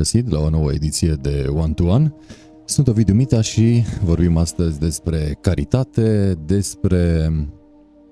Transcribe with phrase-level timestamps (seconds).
[0.00, 2.14] găsit la o nouă ediție de One to One.
[2.64, 7.32] Sunt Ovidiu Mita și vorbim astăzi despre caritate, despre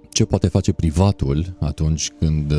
[0.09, 2.53] ce poate face privatul atunci când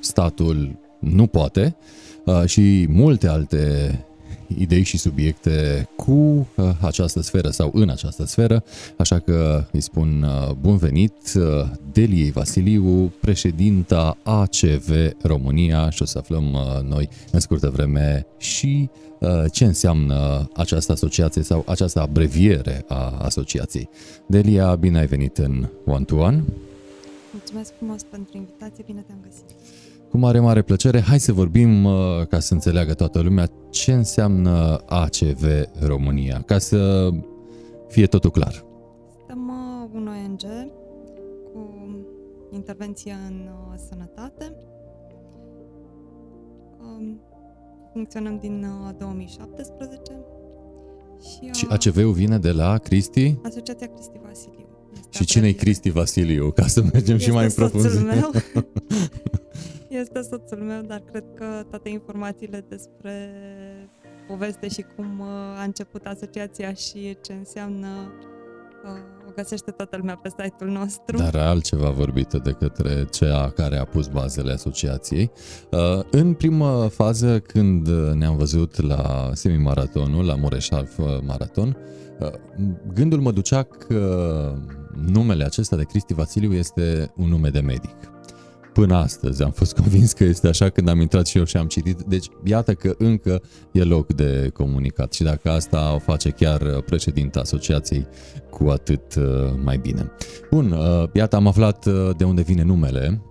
[0.00, 1.76] statul nu poate
[2.24, 4.04] uh, și multe alte
[4.58, 8.64] idei și subiecte cu uh, această sferă sau în această sferă,
[8.96, 11.12] așa că îi spun uh, bun venit
[11.92, 14.90] Deliei Vasiliu, președinta ACV
[15.22, 16.56] România și o să aflăm
[16.88, 18.90] noi în scurtă vreme și
[19.52, 23.88] ce înseamnă această asociație sau această abreviere a asociației.
[24.26, 26.44] Delia, bine ai venit în One to One.
[27.32, 29.44] Mulțumesc frumos pentru invitație, bine te-am găsit.
[30.12, 31.00] Cu mare, mare plăcere.
[31.00, 35.44] Hai să vorbim, uh, ca să înțeleagă toată lumea, ce înseamnă ACV
[35.80, 37.10] România, ca să
[37.88, 38.64] fie totul clar.
[39.16, 40.40] Suntem uh, un ONG
[41.52, 41.70] cu
[42.50, 44.52] intervenție în uh, sănătate.
[46.80, 47.20] Um,
[47.92, 48.66] funcționăm din
[48.98, 50.00] 2017.
[51.20, 53.36] Și, și ACV-ul vine de la Cristi?
[53.42, 54.66] Asociația Cristi Vasiliu.
[55.10, 56.50] Și cine e Cristi Vasiliu?
[56.50, 58.20] Ca să mergem este și mai în profunzime.
[60.00, 63.30] Este soțul meu, dar cred că toate informațiile despre
[64.28, 65.26] poveste și cum uh,
[65.58, 67.86] a început asociația și ce înseamnă
[68.84, 71.16] uh, o găsește toată lumea pe site-ul nostru.
[71.16, 75.30] Dar altceva vorbită de către cea care a pus bazele asociației.
[75.70, 81.76] Uh, în primă fază, când ne-am văzut la semimaratonul, la Mureș Half Maraton,
[82.94, 84.54] gândul mă ducea că
[85.12, 88.11] numele acesta de Cristi Vasiliu este un nume de medic
[88.72, 91.66] Până astăzi am fost convins că este așa când am intrat și eu și am
[91.66, 92.02] citit.
[92.02, 93.42] Deci iată că încă
[93.72, 98.06] e loc de comunicat și dacă asta o face chiar președinta asociației,
[98.50, 99.24] cu atât uh,
[99.64, 100.10] mai bine.
[100.50, 103.22] Bun, uh, iată am aflat uh, de unde vine numele,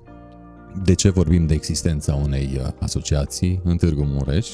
[0.84, 4.50] de ce vorbim de existența unei asociații în Târgu Mureș,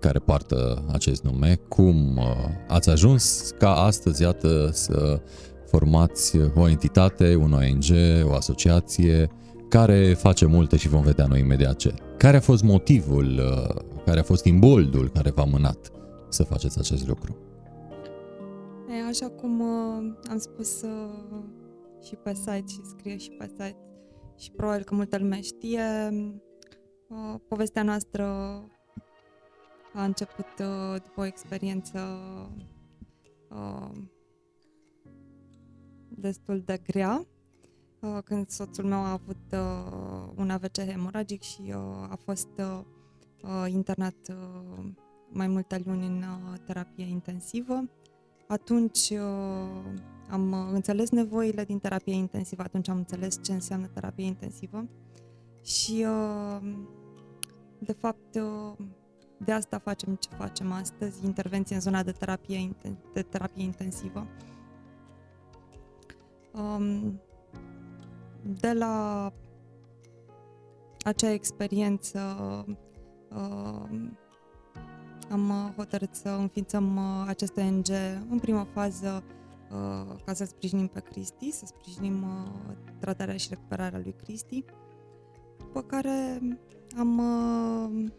[0.00, 2.20] care poartă acest nume, cum
[2.68, 5.20] ați ajuns ca astăzi, iată, să
[5.66, 7.84] formați o entitate, un ONG,
[8.24, 9.30] o asociație,
[9.78, 11.94] care face multe și vom vedea noi imediat ce.
[12.16, 15.90] Care a fost motivul, uh, care a fost imboldul care v-a mânat
[16.28, 17.36] să faceți acest lucru?
[18.88, 21.42] E, așa cum uh, am spus uh,
[22.02, 23.76] și pe site și scrie și pe site
[24.38, 25.82] și probabil că multă lume știe,
[27.08, 28.24] uh, povestea noastră
[29.94, 31.98] a început uh, după o experiență
[33.50, 33.90] uh,
[36.08, 37.33] destul de grea Uh,
[38.24, 41.74] când soțul meu a avut uh, un AVC hemoragic și uh,
[42.10, 42.48] a fost
[43.66, 44.14] internat
[45.28, 46.24] mai multe luni în
[46.66, 47.90] terapie intensivă.
[48.48, 49.12] Atunci
[50.30, 54.88] am înțeles nevoile din terapie intensivă, atunci am înțeles ce înseamnă terapie intensivă
[55.62, 56.06] și
[57.78, 58.38] de fapt
[59.44, 62.76] de asta facem ce facem astăzi, intervenție în zona de terapie,
[63.12, 64.26] de terapie intensivă.
[66.52, 67.20] Um,
[68.44, 69.32] de la
[71.04, 72.36] acea experiență
[73.28, 73.98] uh,
[75.30, 77.88] am hotărât să înființăm uh, acest ONG
[78.30, 79.22] în prima fază
[79.70, 84.64] uh, ca să sprijinim pe Cristi, să sprijinim uh, tratarea și recuperarea lui Cristi,
[85.58, 86.40] după care
[86.98, 88.10] am uh,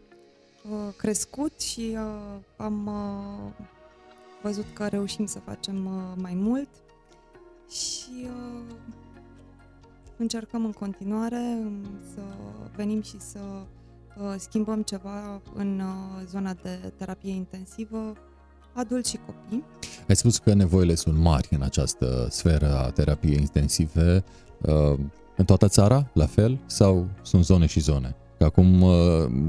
[0.70, 3.66] uh, crescut și uh, am uh,
[4.42, 6.68] văzut că reușim să facem uh, mai mult
[7.68, 8.74] și uh,
[10.18, 11.58] încercăm în continuare
[12.14, 12.20] să
[12.76, 13.38] venim și să
[14.16, 18.12] uh, schimbăm ceva în uh, zona de terapie intensivă,
[18.72, 19.64] adulți și copii.
[20.08, 24.24] Ai spus că nevoile sunt mari în această sferă a terapiei intensive.
[24.60, 24.98] Uh,
[25.36, 28.16] în toată țara, la fel, sau sunt zone și zone?
[28.38, 28.84] Că acum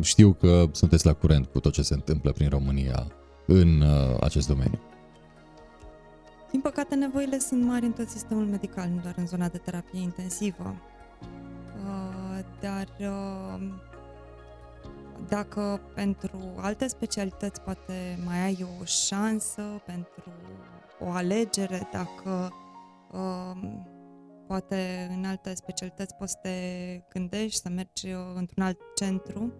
[0.01, 3.07] știu că sunteți la curent cu tot ce se întâmplă prin România
[3.45, 3.83] în
[4.19, 4.79] acest domeniu.
[6.51, 9.99] Din păcate, nevoile sunt mari în tot sistemul medical, nu doar în zona de terapie
[10.01, 10.75] intensivă.
[11.85, 13.71] Uh, dar uh,
[15.27, 20.31] dacă pentru alte specialități poate mai ai o șansă, pentru
[20.99, 22.53] o alegere, dacă
[23.11, 23.69] uh,
[24.47, 26.57] poate în alte specialități poți să te
[27.09, 29.53] gândești să mergi într-un alt centru.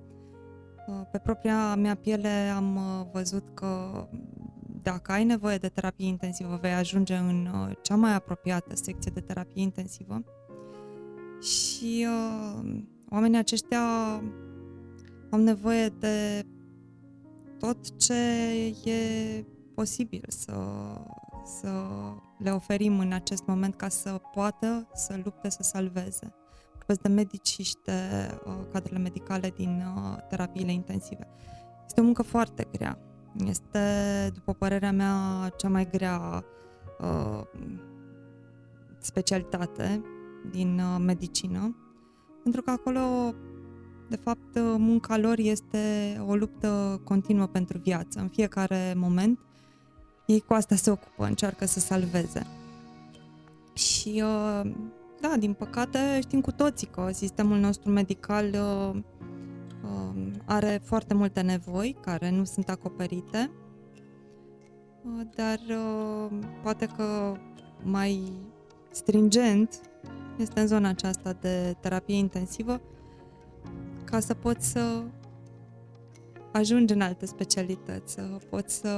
[1.12, 2.80] Pe propria mea piele am
[3.12, 4.08] văzut că
[4.92, 9.20] dacă ai nevoie de terapie intensivă, vei ajunge în uh, cea mai apropiată secție de
[9.20, 10.24] terapie intensivă
[11.42, 13.82] și uh, oamenii aceștia
[15.32, 16.46] au nevoie de
[17.60, 18.14] tot ce
[18.90, 19.46] e
[19.76, 20.54] posibil să,
[21.60, 21.70] să
[22.38, 26.34] le oferim în acest moment ca să poată să lupte să salveze.
[26.74, 27.92] Vorbesc de medici și de
[28.46, 31.28] uh, cadrele medicale din uh, terapiile intensive.
[31.86, 33.07] Este o muncă foarte grea.
[33.46, 33.80] Este,
[34.34, 36.44] după părerea mea, cea mai grea
[37.00, 37.42] uh,
[39.00, 40.02] specialitate
[40.52, 41.76] din uh, medicină,
[42.44, 43.34] pentru că acolo,
[44.10, 45.82] de fapt, uh, munca lor este
[46.28, 48.20] o luptă continuă pentru viață.
[48.20, 49.40] În fiecare moment,
[50.26, 52.48] ei cu asta se ocupă, încearcă să salveze.
[53.74, 54.72] Și, uh,
[55.22, 59.04] da, din păcate, știm cu toții că sistemul nostru medical uh, uh,
[60.46, 63.52] are foarte multe nevoi care nu sunt acoperite,
[65.04, 67.38] uh, dar uh, poate că
[67.84, 68.32] mai
[68.92, 69.82] stringent
[70.38, 72.82] este în zona aceasta de terapie intensivă
[74.04, 75.04] ca să poți să
[76.52, 78.94] ajungi în alte specialități, să poți să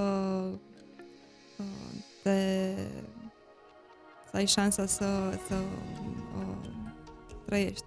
[2.23, 2.73] te,
[4.29, 5.05] să ai șansa să,
[5.47, 5.55] să
[6.37, 6.69] uh,
[7.45, 7.85] trăiești.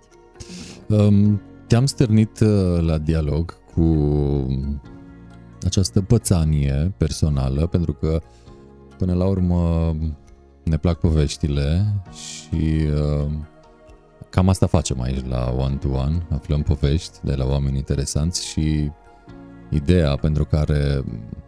[0.88, 1.40] Um,
[1.72, 3.86] te-am stârnit uh, la dialog cu
[5.62, 8.20] această pățanie personală, pentru că
[8.98, 9.94] până la urmă
[10.64, 13.32] ne plac poveștile și uh,
[14.30, 18.90] cam asta facem aici la One to One, aflăm povești de la oameni interesanți și
[19.70, 21.04] ideea pentru care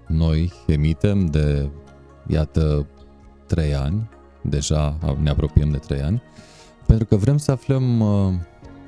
[0.06, 1.70] noi emitem de,
[2.26, 2.86] iată,
[3.46, 4.08] trei ani,
[4.42, 6.22] deja ne apropiem de trei ani,
[6.86, 8.34] pentru că vrem să aflăm uh,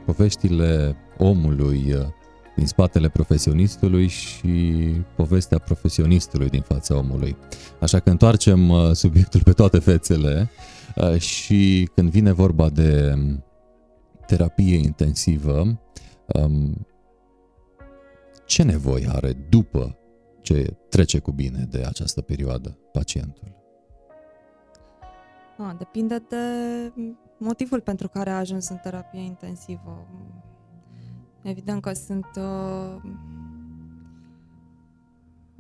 [0.07, 2.07] poveștile omului uh,
[2.57, 4.75] din spatele profesionistului și
[5.17, 7.37] povestea profesionistului din fața omului.
[7.81, 10.51] Așa că întoarcem uh, subiectul pe toate fețele
[10.97, 13.15] uh, și când vine vorba de
[14.27, 15.81] terapie intensivă,
[16.27, 16.87] um,
[18.47, 19.99] ce nevoie are după
[20.41, 23.55] ce trece cu bine de această perioadă pacientul?
[25.59, 26.37] A, depinde de
[27.39, 30.07] motivul pentru care a ajuns în terapie intensivă.
[31.43, 33.03] Evident că sunt uh,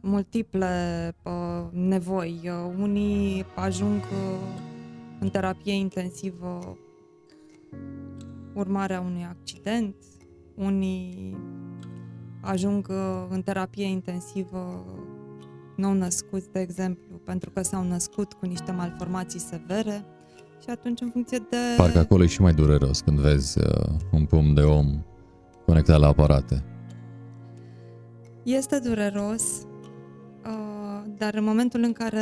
[0.00, 2.40] multiple uh, nevoi.
[2.44, 4.38] Uh, unii ajung uh,
[5.20, 6.78] în terapie intensivă
[8.55, 9.94] urmarea unui accident,
[10.55, 11.37] unii
[12.40, 14.84] ajung uh, în terapie intensivă
[15.76, 20.05] nou născuți, de exemplu, pentru că s-au născut cu niște malformații severe
[20.62, 21.56] și atunci în funcție de...
[21.76, 25.03] Parcă acolo e și mai dureros când vezi uh, un pum de om
[25.67, 26.64] conectat la aparate.
[28.43, 29.43] Este dureros,
[30.47, 32.20] uh, dar în momentul în care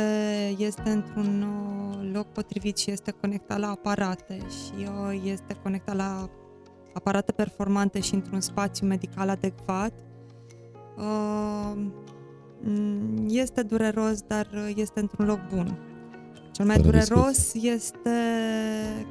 [0.57, 6.29] este într-un uh, loc potrivit și este conectat la aparate și uh, este conectat la
[6.93, 9.93] aparate performante și într-un spațiu medical adecvat,
[13.27, 15.84] este dureros, dar este într-un loc bun.
[16.55, 18.09] Cel mai dureros este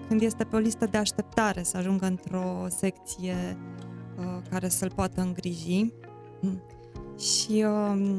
[0.08, 3.56] când este pe o listă de așteptare să ajungă într-o secție
[4.18, 5.92] Uh, care să-l poată îngriji.
[6.40, 6.62] Mm.
[7.18, 8.16] Și uh,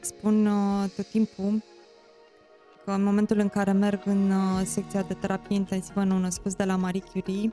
[0.00, 1.62] spun uh, tot timpul
[2.84, 6.64] că în momentul în care merg în uh, secția de terapie intensivă nou născuți de
[6.64, 7.52] la Marie Curie,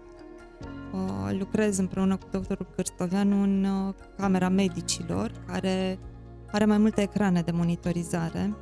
[0.93, 5.99] uh, lucrez împreună cu doctorul Cârstoveanu în uh, camera medicilor, care
[6.51, 8.55] are mai multe ecrane de monitorizare.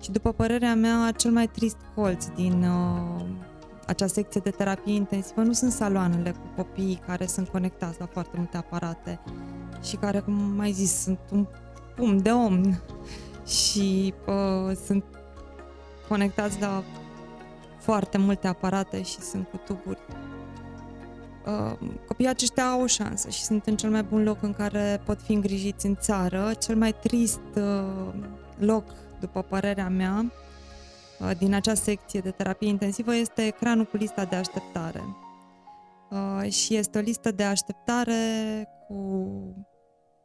[0.00, 3.24] Și după părerea mea, cel mai trist colț din uh,
[3.86, 8.36] acea secție de terapie intensivă nu sunt saloanele cu copiii care sunt conectați la foarte
[8.36, 9.20] multe aparate
[9.82, 11.46] și care, cum mai zis, sunt un
[11.96, 12.62] pum de om
[13.58, 15.04] și uh, sunt
[16.08, 16.82] conectați la
[17.78, 20.00] foarte multe aparate și sunt cu tuburi.
[21.46, 25.02] Uh, copiii aceștia au o șansă și sunt în cel mai bun loc în care
[25.04, 26.50] pot fi îngrijiți în țară.
[26.58, 28.12] Cel mai trist uh,
[28.58, 28.84] loc,
[29.20, 30.30] după părerea mea,
[31.20, 35.02] Uh, din acea secție de terapie intensivă este ecranul cu lista de așteptare.
[36.10, 38.14] Uh, și este o listă de așteptare
[38.86, 39.28] cu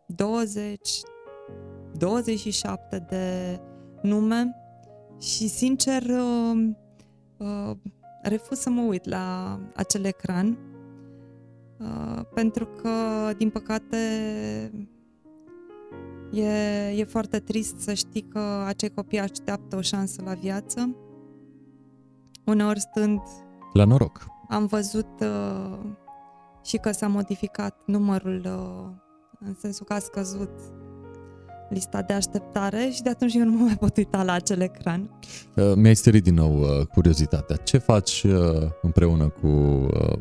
[0.06, 0.90] 20,
[1.94, 3.60] 27 de
[4.02, 4.56] nume
[5.22, 6.04] și, sincer,
[7.38, 7.72] uh,
[8.22, 10.58] refuz să mă uit la acel ecran
[12.34, 12.90] pentru că,
[13.38, 13.98] din păcate,
[16.36, 20.96] E, e foarte trist să știi că acei copii așteaptă o șansă la viață.
[22.46, 23.20] Uneori stând...
[23.74, 24.26] La noroc.
[24.50, 25.80] Am văzut uh,
[26.64, 30.50] și că s-a modificat numărul, uh, în sensul că a scăzut
[31.70, 35.10] lista de așteptare și de atunci eu nu mă mai pot uita la acel ecran.
[35.56, 37.56] Uh, mi-ai stărit din nou uh, curiozitatea.
[37.56, 40.18] Ce faci uh, împreună cu uh,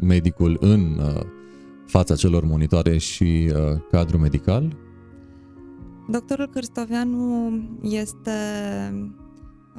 [0.00, 1.20] medicul în uh,
[1.86, 4.76] fața celor monitoare și uh, cadrul medical?
[6.08, 8.30] Doctorul Cârstoveanu este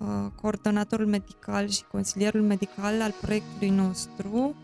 [0.02, 4.56] uh, coordonatorul medical și consilierul medical al proiectului nostru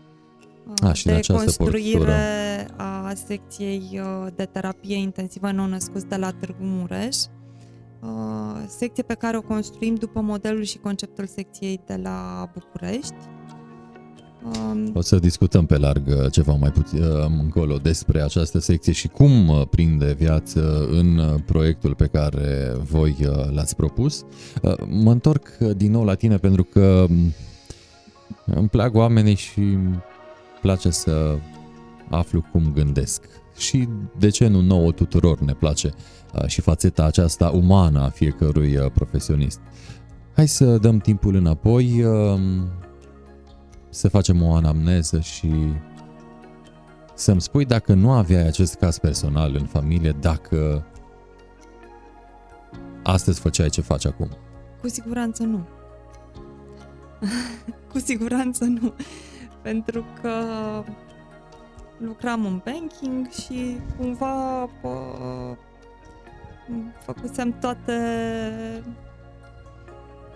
[0.82, 2.82] A, și de de această construire postură.
[2.82, 7.16] a secției uh, de terapie intensivă nou-născuți de la Târgu Mureș,
[8.00, 13.14] uh, secție pe care o construim după modelul și conceptul secției de la București.
[14.44, 18.92] Um, O să discutăm pe larg uh, ceva mai puțin uh, încolo despre această secție
[18.92, 24.24] și cum uh, prinde viață în uh, proiectul pe care voi uh, l-ați propus.
[24.62, 27.32] Uh, Mă întorc uh, din nou la tine pentru că um,
[28.46, 30.02] îmi plac oamenii și îmi
[30.60, 31.36] place să
[32.08, 33.22] aflu cum gândesc.
[33.56, 35.90] Și de ce nu nouă tuturor ne place
[36.34, 39.60] uh, și fațeta aceasta umană a fiecărui uh, profesionist.
[40.34, 42.68] Hai să dăm timpul înapoi, um,
[43.92, 45.52] să facem o anamneză și
[47.14, 50.86] să-mi spui dacă nu aveai acest caz personal în familie, dacă
[53.02, 54.28] astăzi făceai ce faci acum.
[54.80, 55.66] Cu siguranță nu.
[57.92, 58.94] Cu siguranță nu.
[59.62, 60.32] Pentru că
[61.98, 64.96] lucram în banking și cumva pă,
[67.04, 67.96] făcusem toate...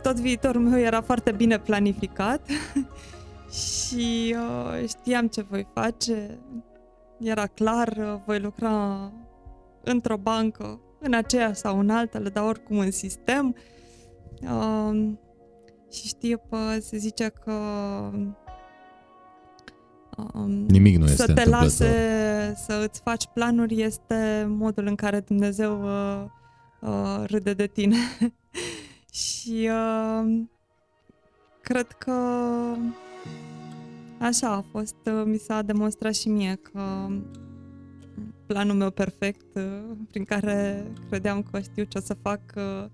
[0.03, 2.47] Tot viitorul meu era foarte bine planificat
[3.57, 6.39] și uh, știam ce voi face.
[7.19, 9.13] Era clar, uh, voi lucra
[9.83, 13.57] într-o bancă, în aceea sau în altele, dar oricum în sistem.
[14.43, 15.13] Uh,
[15.93, 17.53] și știe, pă, se zice că
[20.35, 21.63] um, Nimic nu este să te întâmplător.
[21.63, 26.25] lase să îți faci planuri este modul în care Dumnezeu uh,
[26.81, 27.97] uh, râde de tine.
[29.23, 30.41] și uh,
[31.61, 32.13] cred că
[34.19, 36.81] așa a fost, uh, mi s-a demonstrat și mie că
[38.47, 39.63] planul meu perfect, uh,
[40.11, 42.85] prin care credeam că știu ce o să fac uh,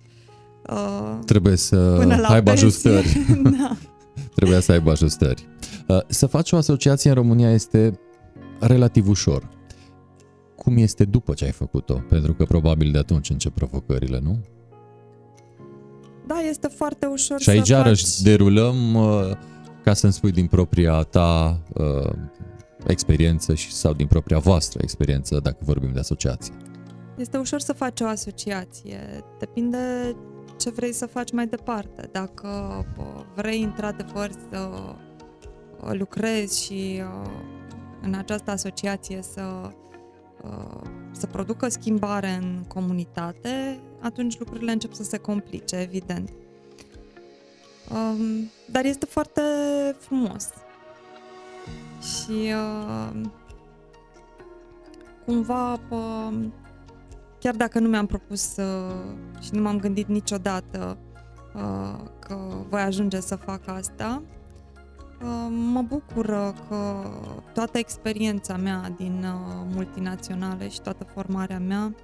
[0.71, 2.67] uh, Trebuie să până la aibă pensie.
[2.67, 3.27] ajustări.
[3.59, 3.77] da.
[4.35, 5.49] Trebuia să aibă ajustări.
[5.89, 7.99] Uh, Să faci o asociație în România este
[8.61, 9.49] relativ ușor.
[10.57, 11.95] Cum este după ce ai făcut-o?
[12.09, 14.39] Pentru că probabil de atunci încep provocările, nu?
[16.27, 18.21] da, este foarte ușor Și aici să iarăși faci...
[18.21, 19.31] derulăm uh,
[19.85, 22.13] ca să-mi spui din propria ta uh,
[22.87, 26.55] experiență și sau din propria voastră experiență dacă vorbim de asociație.
[27.17, 29.25] Este ușor să faci o asociație.
[29.39, 30.17] Depinde
[30.59, 32.09] ce vrei să faci mai departe.
[32.13, 32.49] Dacă
[32.97, 34.71] bă, vrei într-adevăr să
[35.81, 37.31] uh, lucrezi și uh,
[38.03, 39.71] în această asociație să,
[40.43, 46.31] uh, să producă schimbare în comunitate, atunci lucrurile încep să se complice, evident.
[47.91, 49.41] Um, dar este foarte
[50.03, 50.49] frumos.
[52.01, 53.21] Și uh,
[55.25, 56.33] cumva pă,
[57.39, 60.99] chiar dacă nu mi-am propus uh, și nu m-am gândit niciodată
[61.55, 62.37] uh, că
[62.69, 64.23] voi ajunge să fac asta,
[65.23, 67.09] uh, mă bucură că
[67.55, 71.95] toată experiența mea din uh, multinaționale și toată formarea mea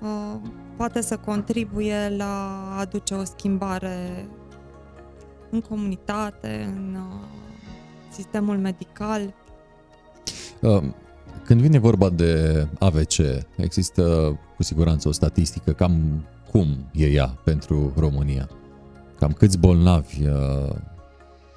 [0.00, 0.40] uh,
[0.76, 4.28] poate să contribuie la a aduce o schimbare
[5.54, 7.26] în comunitate, în uh,
[8.12, 9.34] sistemul medical.
[10.60, 10.82] Uh,
[11.44, 13.12] Când vine vorba de AVC,
[13.56, 14.02] există
[14.56, 18.48] cu siguranță o statistică cam cum e ea pentru România?
[19.18, 20.74] Cam câți bolnavi uh,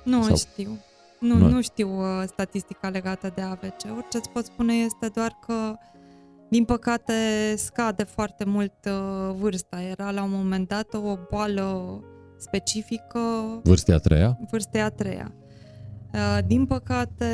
[0.04, 0.77] Nu Sau- știu.
[1.20, 1.50] Nu, Nu.
[1.50, 3.82] nu știu uh, statistica legată de AVC.
[4.10, 5.75] Ce îți pot spune este doar că,
[6.50, 7.13] din păcate,
[7.56, 9.82] scade foarte mult uh, vârsta.
[9.82, 11.63] Era la un moment dat o boală
[12.38, 13.20] specifică
[13.63, 14.39] vârstei a treia?
[14.51, 15.34] vârstei a treia.
[16.13, 17.25] Uh, Din păcate,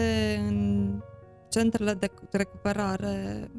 [0.48, 0.90] în
[1.50, 3.50] centrele de recuperare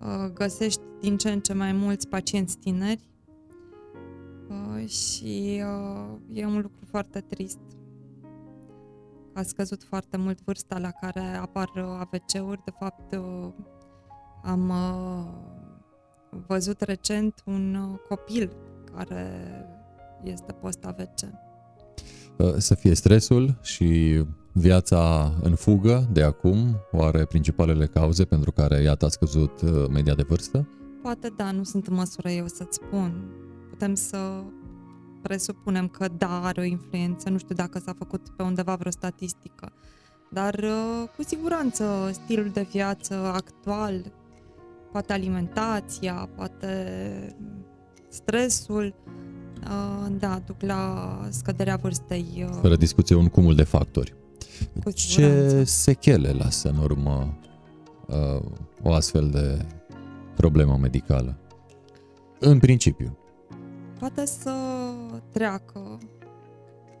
[0.00, 3.08] uh, găsești din ce în ce mai mulți pacienți tineri
[4.48, 7.58] uh, și uh, e un lucru foarte trist.
[9.32, 12.60] A scăzut foarte mult vârsta la care apar uh, AVC-uri.
[12.64, 13.48] De fapt, uh,
[14.42, 18.56] am uh, văzut recent un uh, copil
[18.94, 19.32] care
[20.30, 21.20] este post-AVC.
[22.36, 24.20] Uh, Să fie stresul și
[24.52, 30.14] viața în fugă de acum, oare principalele cauze pentru care, iată, a scăzut uh, media
[30.14, 30.68] de vârstă?
[31.02, 33.24] Poate da, nu sunt în măsură eu să-ți spun.
[33.68, 34.42] Putem să
[35.22, 37.30] presupunem că da, are o influență.
[37.30, 39.72] Nu știu dacă s-a făcut pe undeva vreo statistică.
[40.30, 44.12] Dar uh, cu siguranță stilul de viață actual,
[44.92, 46.76] poate alimentația, poate
[48.08, 49.33] stresul, uh,
[50.18, 52.26] da, duc la scăderea vârstei.
[52.48, 54.14] uh, Fără discuție, un cumul de factori.
[54.84, 55.64] Cu Ce siguranță.
[55.64, 57.38] sechele lasă în urmă
[58.06, 58.42] uh,
[58.82, 59.64] o astfel de
[60.36, 61.36] problemă medicală?
[62.40, 63.16] În principiu.
[63.98, 64.52] poate să
[65.32, 65.98] treacă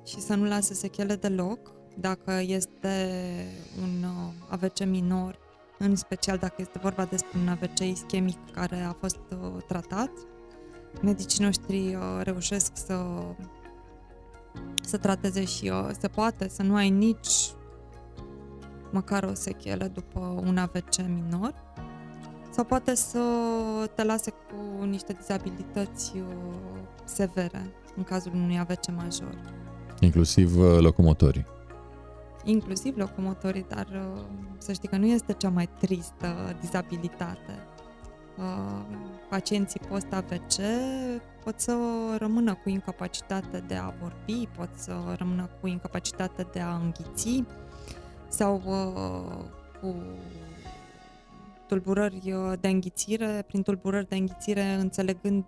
[0.06, 1.58] și să nu lase sechele deloc,
[2.00, 3.08] dacă este
[3.82, 5.38] un uh, AVC minor,
[5.78, 10.10] în special dacă este vorba despre un AVC ischemic care a fost uh, tratat.
[11.02, 13.04] Medicii noștri uh, reușesc să,
[14.82, 17.52] să trateze și se poate să nu ai nici
[18.90, 21.54] măcar o sechelă după un AVC minor
[22.50, 23.20] sau poate să
[23.94, 26.12] te lase cu niște dizabilități
[27.04, 29.38] severe în cazul unui AVC major.
[30.00, 31.54] Inclusiv locomotorii
[32.44, 34.22] inclusiv locomotorii, dar uh,
[34.58, 37.66] să știi că nu este cea mai tristă dizabilitate.
[38.38, 38.84] Uh,
[39.28, 40.54] pacienții post-AVC
[41.44, 41.76] pot să
[42.18, 47.44] rămână cu incapacitate de a vorbi, pot să rămână cu incapacitate de a înghiți
[48.28, 49.44] sau uh,
[49.80, 49.94] cu
[51.66, 55.44] tulburări de înghițire, prin tulburări de înghițire înțelegând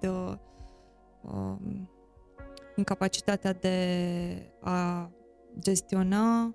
[2.76, 5.10] incapacitatea de a
[5.58, 6.54] gestiona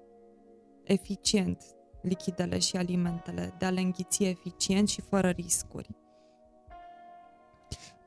[0.84, 1.64] eficient
[2.02, 5.90] lichidele și alimentele, de a le înghiți eficient și fără riscuri.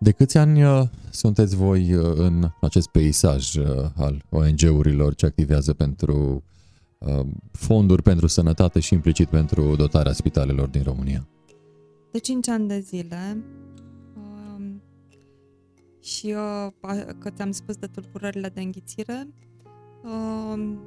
[0.04, 5.72] De câți ani uh, sunteți voi uh, în acest peisaj uh, al ONG-urilor ce activează
[5.72, 6.44] pentru
[7.52, 11.28] fonduri pentru sănătate și implicit pentru dotarea spitalelor din România?
[12.12, 13.44] De 5 ani de zile
[14.16, 14.82] um,
[16.00, 16.34] și
[17.18, 19.28] că ți-am spus de tulburările de înghițire,
[20.02, 20.78] um,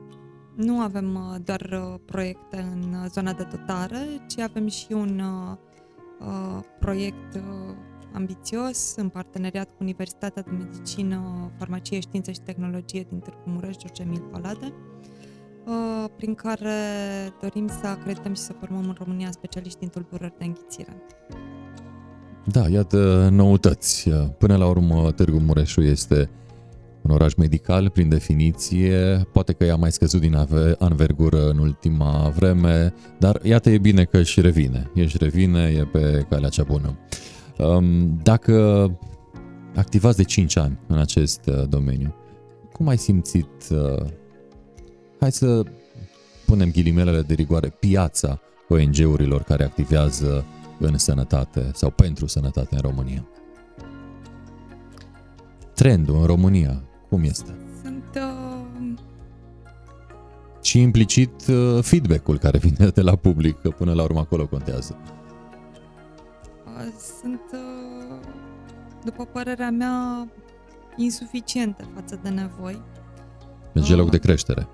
[0.55, 5.21] nu avem uh, doar uh, proiecte în uh, zona de dotare, ci avem și un
[6.79, 7.39] proiect
[8.13, 14.01] ambițios în parteneriat cu Universitatea de Medicină, Farmacie, Științe și Tehnologie din Târgu Mureș, George
[14.01, 14.73] Emil Palade,
[16.17, 16.71] prin care
[17.41, 20.95] dorim să acredităm și să formăm în România specialiști din tulburări de înghițire.
[22.45, 24.09] Da, iată noutăți.
[24.37, 26.29] Până la urmă, Târgu Mureșul este
[27.01, 30.35] un oraș medical, prin definiție, poate că i-a mai scăzut din
[30.79, 34.91] anvergură în ultima vreme, dar iată e bine că își revine.
[34.95, 36.97] Își revine, e pe calea cea bună.
[37.57, 38.91] Um, dacă
[39.75, 42.13] activați de 5 ani în acest uh, domeniu,
[42.71, 44.05] cum ai simțit, uh,
[45.19, 45.63] hai să
[46.45, 48.39] punem ghilimelele de rigoare, piața
[48.69, 50.45] ONG-urilor care activează
[50.79, 53.27] în sănătate sau pentru sănătate în România?
[55.73, 57.55] Trendul în România, cum este?
[57.83, 58.03] Sunt...
[58.15, 58.35] Uh...
[60.61, 64.97] Și implicit uh, feedback-ul care vine de la public, că până la urmă acolo contează.
[66.77, 68.17] Uh, sunt, uh,
[69.03, 70.27] după părerea mea,
[70.95, 72.81] insuficiente față de nevoi.
[73.73, 74.67] Deci uh, loc de creștere.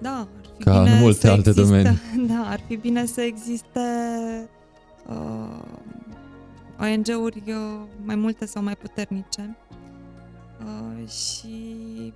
[0.00, 1.98] Da, ar fi Ca bine în multe să alte existe, domenii.
[2.34, 3.80] Da, ar fi bine să existe
[5.08, 5.62] uh,
[6.80, 9.56] ONG-uri uh, mai multe sau mai puternice
[10.64, 12.12] Uh, și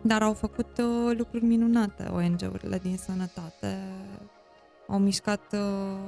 [0.00, 3.76] dar au făcut uh, lucruri minunate ONG-urile din sănătate.
[4.92, 5.98] Au mișcat uh,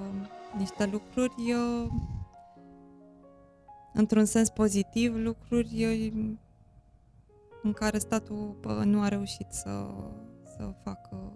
[0.58, 1.90] niște lucruri uh,
[3.92, 6.12] într-un sens pozitiv, lucruri uh,
[7.62, 9.86] în care statul uh, nu a reușit să,
[10.56, 11.32] să facă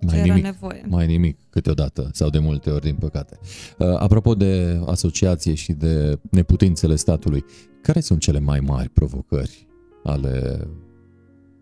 [0.00, 0.84] mai ce nimic, era nevoie.
[0.88, 3.38] Mai nimic câteodată sau de multe ori, din păcate.
[3.78, 7.44] Uh, apropo de asociație și de neputințele statului,
[7.82, 9.66] care sunt cele mai mari provocări
[10.04, 10.66] ale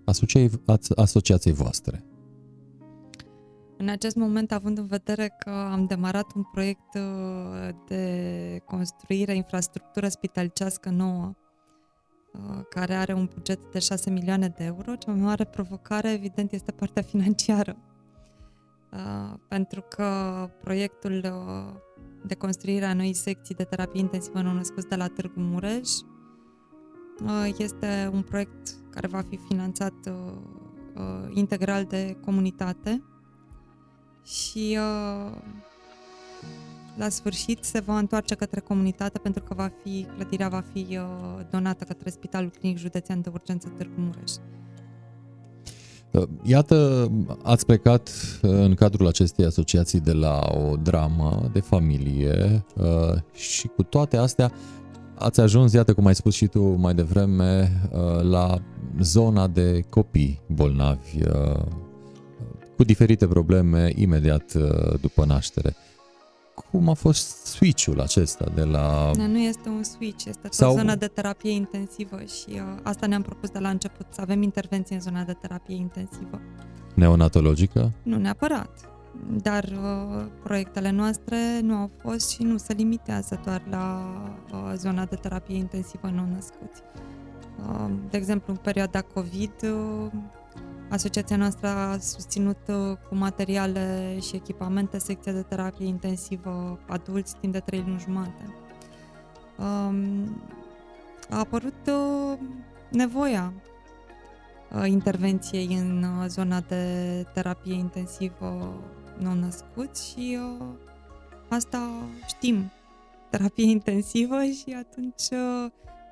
[0.05, 0.61] asociației,
[0.97, 2.05] asociației voastre?
[3.79, 10.09] În acest moment, având în vedere că am demarat un proiect uh, de construire infrastructură
[10.09, 11.35] spitalicească nouă,
[12.33, 16.53] uh, care are un buget de 6 milioane de euro, cea mai mare provocare, evident,
[16.53, 17.77] este partea financiară.
[18.93, 20.05] Uh, pentru că
[20.61, 21.21] proiectul
[22.25, 25.89] de construire a noii secții de terapie intensivă nou-născuți de la Târgu Mureș
[27.25, 30.15] Uh, este un proiect care va fi finanțat uh,
[30.95, 33.03] uh, integral de comunitate
[34.27, 34.79] și
[36.97, 40.99] la sfârșit se va întoarce către comunitate pentru că va fi, clădirea va fi
[41.51, 44.33] donată către Spitalul Clinic Județean de Urgență Târgu Mureș.
[46.43, 47.11] Iată,
[47.43, 48.11] ați plecat
[48.43, 52.65] în cadrul acestei asociații de la o dramă de familie
[53.33, 54.53] și cu toate astea
[55.19, 58.59] ați ajuns, iată cum ai spus și tu mai devreme, uh, la
[59.01, 61.63] zona de copii bolnavi uh,
[62.77, 65.75] cu diferite probleme imediat uh, după naștere.
[66.71, 69.11] Cum a fost switch-ul acesta de la...
[69.17, 70.73] Da, nu este un switch, este Sau...
[70.73, 74.43] o zonă de terapie intensivă și uh, asta ne-am propus de la început, să avem
[74.43, 76.41] intervenție în zona de terapie intensivă.
[76.95, 77.93] Neonatologică?
[78.03, 78.97] Nu neapărat
[79.43, 84.13] dar uh, proiectele noastre nu au fost și nu se limitează doar la
[84.53, 86.83] uh, zona de terapie intensivă non-născuți.
[87.59, 90.11] Uh, de exemplu, în perioada COVID, uh,
[90.89, 97.53] asociația noastră a susținut uh, cu materiale și echipamente secția de terapie intensivă adulți timp
[97.53, 98.55] de 3 luni jumate.
[99.59, 100.43] Um,
[101.31, 102.39] a apărut uh,
[102.91, 103.53] nevoia
[104.73, 108.81] uh, intervenției în uh, zona de terapie intensivă
[109.19, 110.67] nou-născuți și uh,
[111.49, 111.91] asta
[112.27, 112.71] știm,
[113.31, 115.71] terapie intensivă și atunci uh,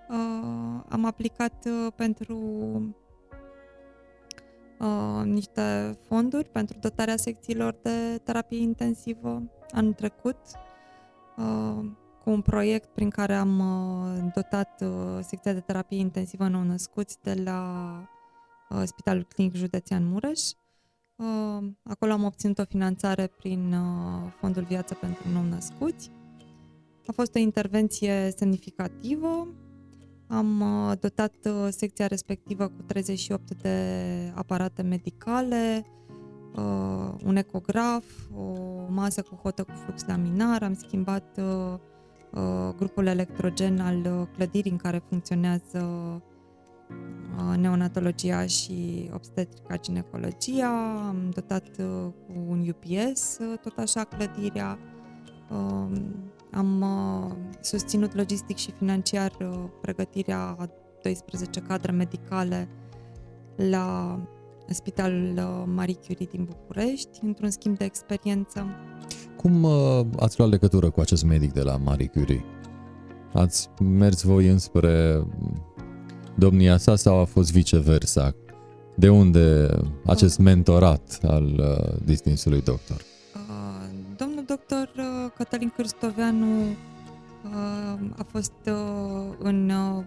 [0.08, 2.38] uh, am aplicat uh, pentru
[4.78, 10.37] uh, niște fonduri pentru dotarea secțiilor de terapie intensivă anul trecut
[11.37, 11.84] uh,
[12.24, 17.34] cu un proiect prin care am uh, dotat uh, secția de terapie intensivă nou-născuți de
[17.44, 17.88] la
[18.70, 20.40] uh, Spitalul Clinic Județean Mureș.
[21.16, 26.10] Uh, acolo am obținut o finanțare prin uh, Fondul Viață pentru Nou-născuți.
[27.06, 29.48] A fost o intervenție semnificativă.
[30.26, 33.78] Am uh, dotat uh, secția respectivă cu 38 de
[34.34, 35.87] aparate medicale,
[36.56, 38.04] uh, un ecograf,
[38.37, 38.52] o
[38.88, 41.78] masă cu hotă cu flux laminar, am schimbat uh,
[42.30, 45.78] uh, grupul electrogen al uh, clădirii în care funcționează
[47.38, 50.68] uh, neonatologia și obstetrica ginecologia,
[51.08, 54.78] am dotat uh, cu un UPS uh, tot așa clădirea,
[55.50, 56.00] uh,
[56.55, 60.69] am uh, susținut logistic și financiar uh, pregătirea a
[61.03, 62.69] 12 cadre medicale
[63.57, 64.19] la
[64.69, 68.67] Spitalul uh, Marie Curie din București, într-un schimb de experiență.
[69.37, 72.45] Cum uh, ați luat legătură cu acest medic de la Marie Curie?
[73.33, 75.25] Ați mers voi înspre
[76.35, 78.35] domnia sa sau a fost viceversa?
[78.97, 79.69] De unde
[80.07, 83.01] acest mentorat al uh, distinsului doctor?
[83.35, 83.75] Uh,
[84.17, 85.04] Domnul doctor uh,
[85.37, 90.05] Cătălin Cârstoveanu uh, a fost uh, în uh,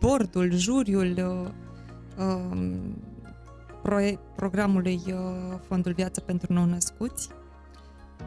[0.00, 2.96] bordul, juriul uh, um,
[3.82, 7.28] proie- programului uh, Fondul Viață pentru Nou-născuți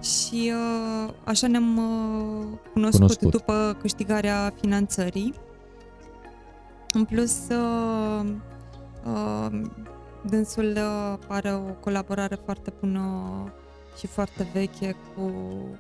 [0.01, 3.31] și uh, așa ne-am uh, cunoscut, Cunoscut.
[3.31, 5.33] după câștigarea finanțării.
[6.93, 8.25] În plus, uh,
[9.05, 9.61] uh,
[10.25, 13.01] dânsul uh, are o colaborare foarte bună
[13.97, 15.31] și foarte veche cu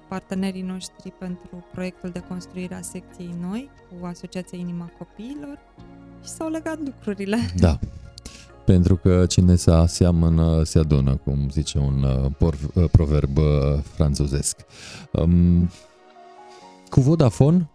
[0.07, 5.59] partenerii noștri pentru proiectul de construire a secției noi, cu Asociația Inima Copiilor
[6.23, 7.37] și s-au legat lucrurile.
[7.55, 7.79] Da.
[8.65, 13.43] Pentru că cine se aseamănă se adună, cum zice un uh, por, uh, proverb uh,
[13.81, 14.57] franțuzesc.
[15.11, 15.69] Um,
[16.89, 17.69] cu Vodafone,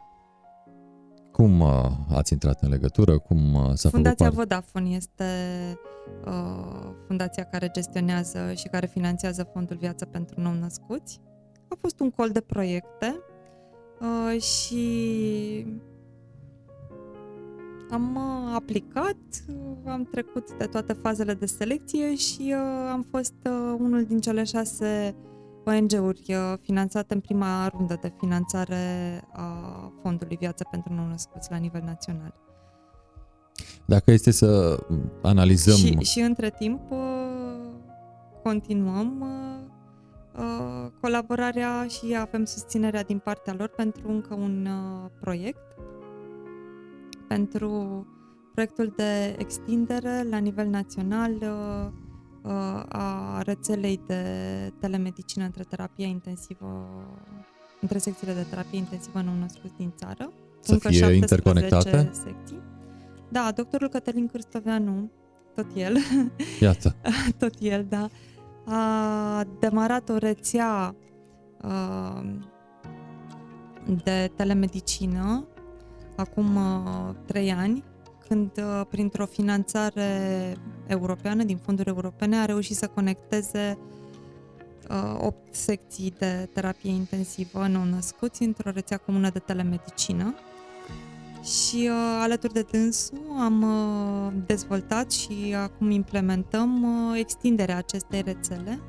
[1.39, 3.19] cum uh, ați intrat în legătură?
[3.19, 4.57] Cum uh, s-a Fundația făcut parte?
[4.57, 5.25] Vodafone este
[6.27, 11.21] uh, fundația care gestionează și care finanțează Fondul Viață pentru Nou-născuți.
[11.69, 13.21] A fost un col de proiecte
[14.01, 14.87] uh, și
[17.91, 19.17] am uh, aplicat,
[19.49, 24.21] uh, am trecut de toate fazele de selecție și uh, am fost uh, unul din
[24.21, 25.15] cele șase
[25.69, 31.83] ONG-uri uh, finanțate în prima rundă de finanțare a Fondului Viață pentru Nou-născuți la nivel
[31.85, 32.35] național.
[33.85, 34.79] Dacă este să
[35.23, 35.77] analizăm...
[35.77, 36.99] Și, și între timp uh,
[38.43, 45.77] continuăm uh, uh, colaborarea și avem susținerea din partea lor pentru încă un uh, proiect,
[47.29, 48.07] pentru
[48.53, 52.08] proiectul de extindere la nivel național uh, uh,
[52.89, 54.23] a rețelei de
[54.81, 56.89] telemedicină între terapia intensivă
[57.81, 60.33] între secțiile de terapie intensivă nou-născuți din țară.
[60.61, 62.11] Să încă fie 17 interconectate?
[62.13, 62.63] secții.
[63.29, 65.11] Da, doctorul Cătălin Cârstoveanu,
[65.55, 65.97] tot el,
[66.61, 66.97] Iată,
[67.39, 68.09] tot el, da,
[68.65, 70.95] a demarat o rețea
[71.63, 72.35] uh,
[74.05, 75.47] de telemedicină
[76.17, 77.85] acum uh, trei ani,
[78.29, 80.09] când uh, printr-o finanțare
[80.89, 83.79] europeană, din fonduri europene, a reușit să conecteze
[84.91, 90.35] uh, 8 secții de terapie intensivă nou-născuți într-o rețea comună de telemedicină.
[91.43, 98.81] Și uh, alături de dânsul am uh, dezvoltat și acum implementăm uh, extinderea acestei rețele.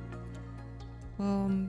[1.16, 1.68] Uh,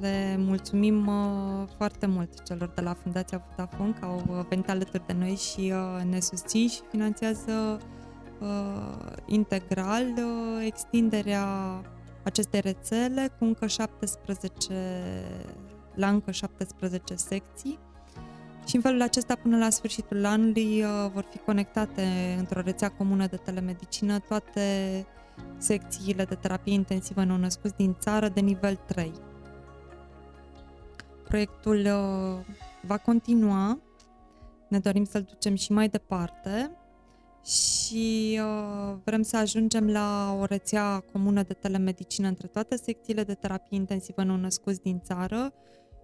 [0.00, 5.06] le mulțumim uh, foarte mult celor de la Fundația Vodafone că au uh, venit alături
[5.06, 7.96] de noi și uh, ne susțin și finanțează uh,
[9.26, 11.46] integral uh, extinderea
[12.22, 14.74] acestei rețele cu încă 17
[15.94, 17.78] la încă 17 secții.
[18.66, 23.26] Și în felul acesta până la sfârșitul anului uh, vor fi conectate într-o rețea comună
[23.26, 25.06] de telemedicină toate
[25.56, 29.12] secțiile de terapie intensivă nou-născuți din țară de nivel 3.
[31.24, 33.78] Proiectul uh, va continua,
[34.68, 36.70] ne dorim să-l ducem și mai departe
[37.48, 43.22] și și uh, vrem să ajungem la o rețea comună de telemedicină între toate secțiile
[43.22, 45.52] de terapie intensivă nou-născuți din țară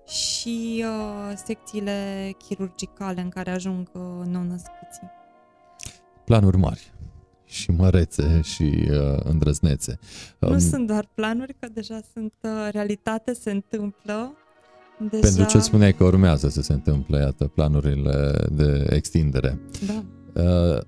[0.07, 5.11] și uh, secțiile chirurgicale în care ajung uh, nou-născuții.
[6.24, 6.92] Planuri mari
[7.44, 9.98] și mărețe și uh, îndrăznețe.
[10.38, 14.33] Nu um, sunt doar planuri, că deja sunt uh, realitate, se întâmplă.
[15.11, 15.20] Deja...
[15.20, 19.61] Pentru ce spuneai că urmează să se întâmple, iată, planurile de extindere.
[19.87, 20.04] Da.
[20.42, 20.80] Uh,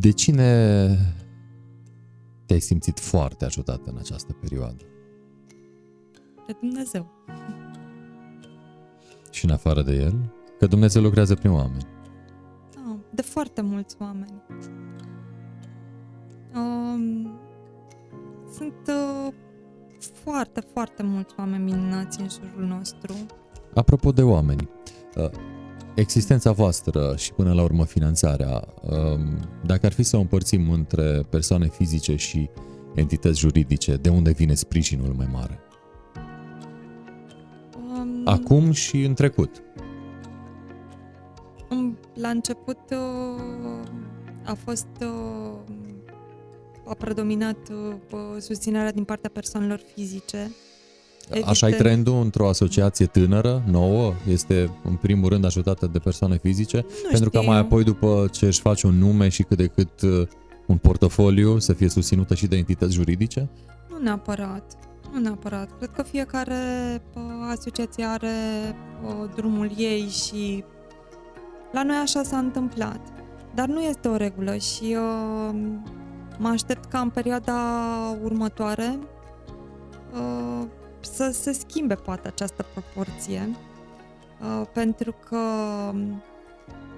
[0.00, 0.88] de cine
[2.46, 4.84] te-ai simțit foarte ajutat în această perioadă?
[6.46, 7.10] De Dumnezeu.
[9.30, 10.34] Și în afară de El?
[10.58, 11.86] Că Dumnezeu lucrează prin oameni.
[12.88, 14.42] Ah, de foarte mulți oameni.
[16.54, 17.30] Um,
[18.52, 19.32] sunt uh,
[20.12, 23.14] foarte, foarte mulți oameni minunați în jurul nostru.
[23.74, 24.68] Apropo de oameni,
[25.16, 25.30] uh,
[25.94, 31.22] existența voastră și până la urmă finanțarea, um, dacă ar fi să o împărțim între
[31.30, 32.50] persoane fizice și
[32.94, 35.60] entități juridice, de unde vine sprijinul mai mare?
[37.76, 39.62] Um, Acum și în trecut.
[42.14, 43.88] La început uh,
[44.44, 45.52] a fost uh,
[46.86, 50.50] a predominat uh, susținerea din partea persoanelor fizice
[51.30, 51.50] Evident.
[51.50, 56.76] Așa e trendul într-o asociație tânără, nouă, este în primul rând ajutată de persoane fizice,
[56.76, 57.40] nu pentru știu.
[57.40, 60.26] ca mai apoi după ce își face un nume și cât de cât uh,
[60.66, 63.48] un portofoliu să fie susținută și de entități juridice?
[63.90, 64.62] Nu neapărat.
[65.12, 65.68] Nu neapărat.
[65.78, 66.54] Cred că fiecare
[67.14, 68.34] uh, asociație are
[69.04, 70.64] uh, drumul ei și
[71.72, 73.00] la noi așa s-a întâmplat.
[73.54, 75.54] Dar nu este o regulă și uh,
[76.38, 77.58] mă aștept ca în perioada
[78.22, 78.98] următoare
[80.12, 80.66] uh,
[81.00, 83.48] să se schimbe poate această proporție,
[84.40, 85.38] uh, pentru că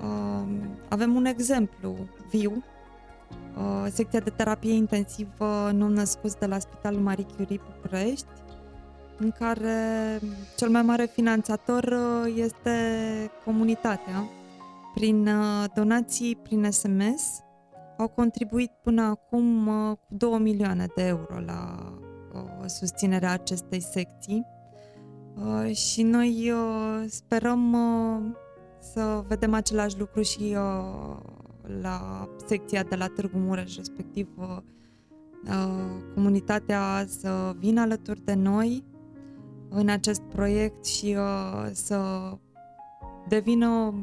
[0.02, 0.46] uh,
[0.88, 1.96] avem un exemplu
[2.30, 2.62] viu,
[3.56, 8.26] uh, secția de terapie intensivă nou-născuți de la Spitalul Marie Curie București,
[9.22, 10.20] în care
[10.56, 12.70] cel mai mare finanțator uh, este
[13.44, 14.28] comunitatea.
[14.94, 17.40] Prin uh, donații prin SMS
[17.98, 21.92] au contribuit până acum uh, cu 2 milioane de euro la
[22.66, 24.46] susținerea acestei secții
[25.34, 28.36] uh, și noi uh, sperăm uh,
[28.78, 30.56] să vedem același lucru și
[31.80, 34.28] la secția de la Târgu Mureș, respectiv
[36.14, 38.84] comunitatea să vină alături de noi
[39.68, 41.16] în acest proiect și
[41.72, 42.30] să
[43.28, 43.94] devină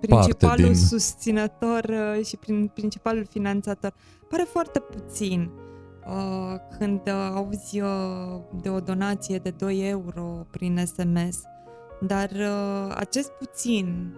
[0.00, 0.76] principalul din...
[0.76, 2.38] susținător și
[2.74, 3.94] principalul finanțator.
[4.28, 5.59] Pare foarte puțin, Uh,
[6.78, 11.42] când uh, auzi uh, de o donație de 2 euro prin SMS,
[12.00, 12.30] dar
[12.94, 14.14] acest puțin,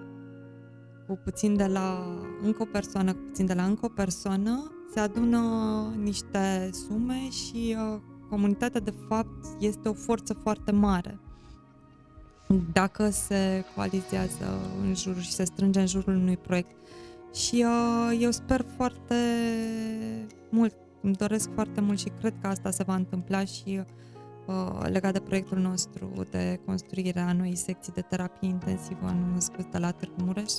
[1.07, 2.05] cu puțin de la
[2.43, 5.41] încă o persoană, cu puțin de la încă o persoană, se adună
[6.03, 7.77] niște sume și
[8.29, 11.19] comunitatea de fapt este o forță foarte mare.
[12.73, 16.77] Dacă se coalizează în jur și se strânge în jurul unui proiect.
[17.35, 19.15] Și uh, eu sper foarte
[20.51, 23.81] mult îmi doresc foarte mult și cred că asta se va întâmpla și
[24.47, 29.71] uh, legat de proiectul nostru de construire a noii secții de terapie intensivă în născut
[29.71, 30.53] de la Târgu Mureș.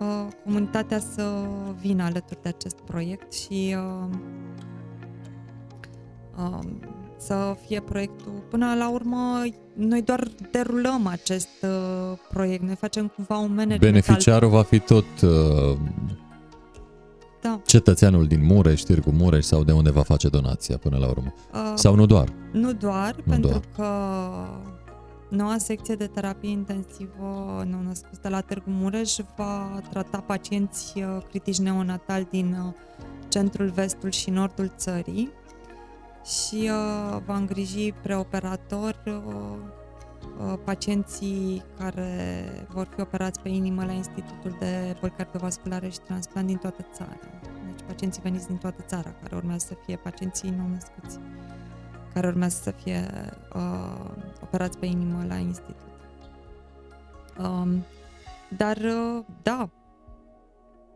[0.00, 1.46] Uh, comunitatea să
[1.80, 4.16] vină alături de acest proiect și uh,
[6.38, 6.58] uh,
[7.16, 8.32] să fie proiectul.
[8.50, 13.80] Până la urmă, noi doar derulăm acest uh, proiect, noi facem cumva un management.
[13.80, 14.54] Beneficiarul al...
[14.54, 15.78] va fi tot uh,
[17.40, 17.60] da.
[17.64, 21.34] cetățeanul din Mureș, Târgu Mureș sau de unde va face donația până la urmă?
[21.52, 22.28] Uh, sau nu doar?
[22.52, 23.62] Nu doar, nu pentru doar.
[23.76, 23.86] că
[25.28, 31.22] noua secție de terapie intensivă nou născut de la Târgu Mureș va trata pacienți uh,
[31.28, 32.72] critici neonatali din uh,
[33.28, 35.30] centrul, vestul și nordul țării
[36.24, 39.79] și uh, va îngriji preoperator uh, Uh,
[40.64, 46.56] pacienții care vor fi operați pe inimă la Institutul de Boli Cardiovasculare și Transplant din
[46.56, 47.18] toată țara.
[47.66, 51.18] Deci pacienții veniți din toată țara, care urmează să fie pacienții nou născuți,
[52.14, 53.04] care urmează să fie
[53.54, 54.10] uh,
[54.42, 55.88] operați pe inimă la institut.
[57.38, 57.84] Um,
[58.56, 59.70] dar, uh, da,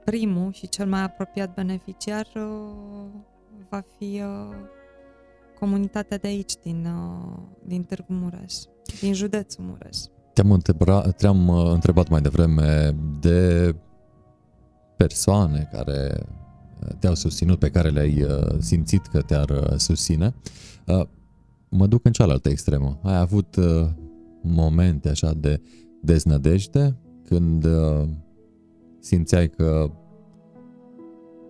[0.04, 3.06] primul și cel mai apropiat beneficiar uh,
[3.68, 4.56] va fi uh,
[5.58, 8.54] comunitatea de aici, din, uh, din Târgu Mureș
[9.00, 9.96] din județul Mureș.
[10.32, 13.74] Te-am, întrebat, te-am uh, întrebat mai devreme de
[14.96, 16.26] persoane care
[16.80, 20.34] uh, te-au susținut, pe care le-ai uh, simțit că te-ar susține.
[21.68, 22.98] Mă duc în cealaltă extremă.
[23.02, 23.56] Ai avut
[24.42, 25.60] momente așa de
[26.02, 27.66] deznădejde când
[29.00, 29.90] simțeai că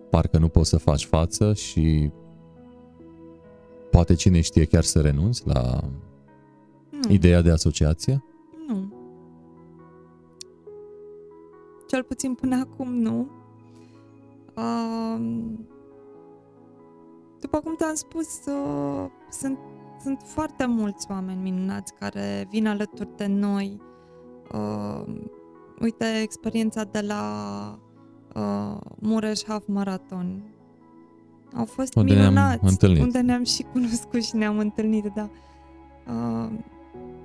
[0.09, 2.11] parcă nu poți să faci față și
[3.91, 5.89] poate cine știe chiar să renunți la
[7.01, 7.11] Nu.
[7.11, 8.23] ideea de asociație?
[8.67, 8.93] Nu.
[11.87, 13.27] Cel puțin până acum nu.
[14.55, 15.67] Um,
[17.39, 19.57] după cum te-am spus, uh, sunt,
[20.03, 23.81] sunt foarte mulți oameni minunați care vin alături de noi.
[24.53, 25.03] Uh,
[25.81, 27.23] uite, experiența de la
[28.35, 30.43] uh, Mureș Half Marathon.
[31.55, 33.01] Au fost Unde ne-am minunați, întâlnit.
[33.01, 35.29] unde ne-am și cunoscut și ne-am întâlnit, da.
[36.07, 36.49] Uh,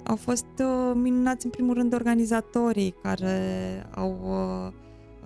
[0.04, 3.38] au fost uh, minunați în primul rând organizatorii care
[3.94, 4.72] au uh,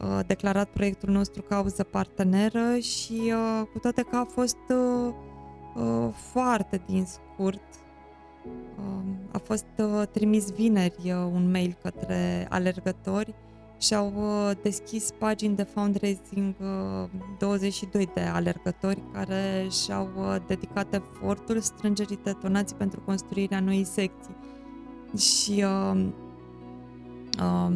[0.08, 5.14] uh, declarat proiectul nostru cauză parteneră și uh, cu toate că a fost uh,
[5.74, 7.62] uh, foarte din scurt,
[8.76, 13.34] uh, a fost uh, trimis vineri uh, un mail către alergători
[13.78, 17.08] și au uh, deschis pagini de fundraising uh,
[17.38, 24.37] 22 de alergători care și-au uh, dedicat efortul strângerii de donații pentru construirea noii secții
[25.16, 26.07] și uh,
[27.40, 27.72] uh,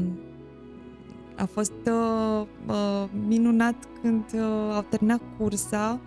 [1.36, 6.00] a fost uh, uh, minunat când uh, au terminat cursa,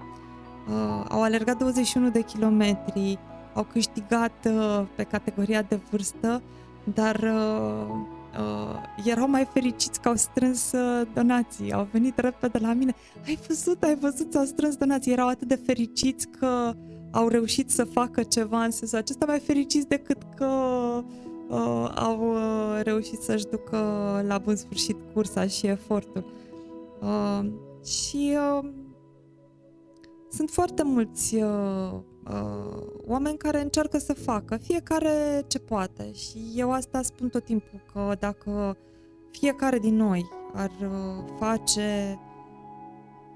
[0.67, 3.19] uh, au alergat 21 de kilometri,
[3.53, 6.41] au câștigat uh, pe categoria de vârstă,
[6.93, 7.95] dar uh,
[8.39, 12.93] uh, erau mai fericiți că au strâns uh, donații, au venit repede la mine.
[13.25, 16.73] Ai văzut, ai văzut, s-au strâns donații, erau atât de fericiți că
[17.11, 20.45] au reușit să facă ceva în sensul acesta, mai fericiți decât că
[21.49, 23.77] uh, au uh, reușit să-și ducă
[24.27, 26.25] la bun sfârșit cursa și efortul.
[27.01, 27.45] Uh,
[27.85, 28.69] și uh,
[30.29, 31.91] sunt foarte mulți uh,
[32.29, 37.81] uh, oameni care încearcă să facă fiecare ce poate și eu asta spun tot timpul
[37.93, 38.77] că dacă
[39.31, 42.19] fiecare din noi ar uh, face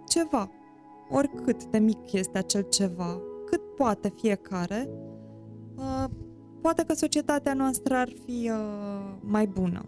[0.08, 0.50] ceva,
[1.10, 4.90] oricât de mic este acel ceva, cât poate fiecare,
[5.76, 6.06] uh,
[6.62, 9.86] poate că societatea noastră ar fi uh, mai bună.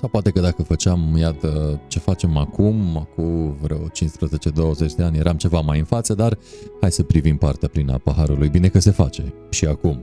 [0.00, 5.36] Sau poate că dacă făceam, iată, ce facem acum, acum vreo 15-20 de ani, eram
[5.36, 6.38] ceva mai în față, dar
[6.80, 8.48] hai să privim partea plină a paharului.
[8.48, 10.00] Bine că se face și acum.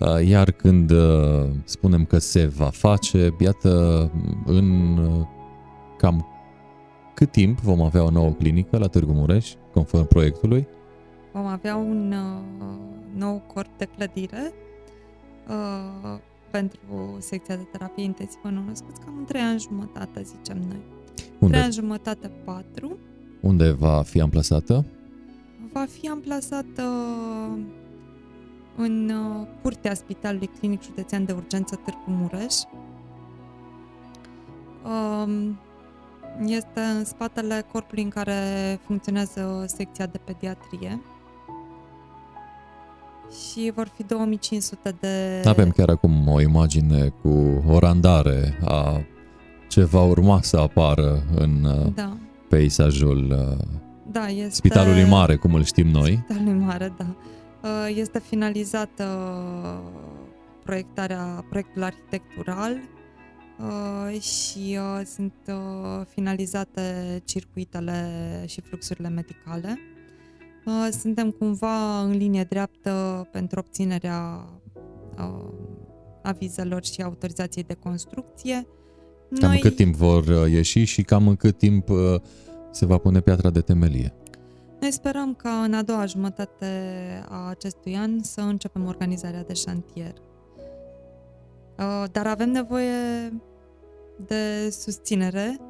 [0.00, 4.10] Uh, Iar când uh, spunem că se va face, iată,
[4.46, 5.26] în uh,
[5.98, 6.26] cam
[7.14, 10.68] cât timp vom avea o nouă clinică la Târgu Mureș, conform proiectului?
[11.32, 12.42] Vom avea un uh,
[13.14, 14.52] nou corp de clădire
[15.48, 16.18] uh,
[16.50, 20.80] pentru secția de terapie intensivă nou-născuți, cam în 3 ani jumătate, zicem noi.
[21.14, 22.96] 3 Unde, ani jumătate, 4.
[23.40, 24.84] unde va fi amplasată?
[25.72, 26.82] Va fi amplasată
[28.76, 32.54] în uh, curtea Spitalului Clinic Județean de Urgență Târgu Mureș.
[34.84, 35.58] Um,
[36.46, 38.34] Este în spatele corpului în care
[38.86, 41.00] funcționează secția de pediatrie.
[43.30, 45.42] Și vor fi 2500 de...
[45.48, 49.00] Avem chiar acum o imagine cu o randare a
[49.68, 52.16] ce va urma să apară în uh, Da,
[52.48, 53.64] peisajul uh,
[54.12, 54.50] da, este...
[54.50, 56.22] Spitalului Mare, cum îl știm noi.
[56.24, 57.06] Spitalului Mare, da.
[57.62, 59.04] Uh, Este finalizată
[60.64, 62.76] proiectarea, proiectul arhitectural
[63.58, 66.82] uh, și uh, sunt uh, finalizate
[67.24, 68.08] circuitele
[68.46, 69.78] și fluxurile medicale.
[70.66, 74.44] Uh, Suntem cumva în linie dreaptă pentru obținerea
[75.18, 75.52] uh,
[76.22, 78.66] avizelor și autorizației de construcție.
[79.40, 82.14] Cam în cât timp vor uh, ieși și cam în cât timp uh,
[82.70, 84.14] se va pune piatra de temelie.
[84.80, 86.66] Noi sperăm ca în a doua jumătate
[87.28, 90.14] a acestui an să începem organizarea de șantier.
[91.78, 93.32] Uh, Dar avem nevoie
[94.26, 95.69] de susținere uh,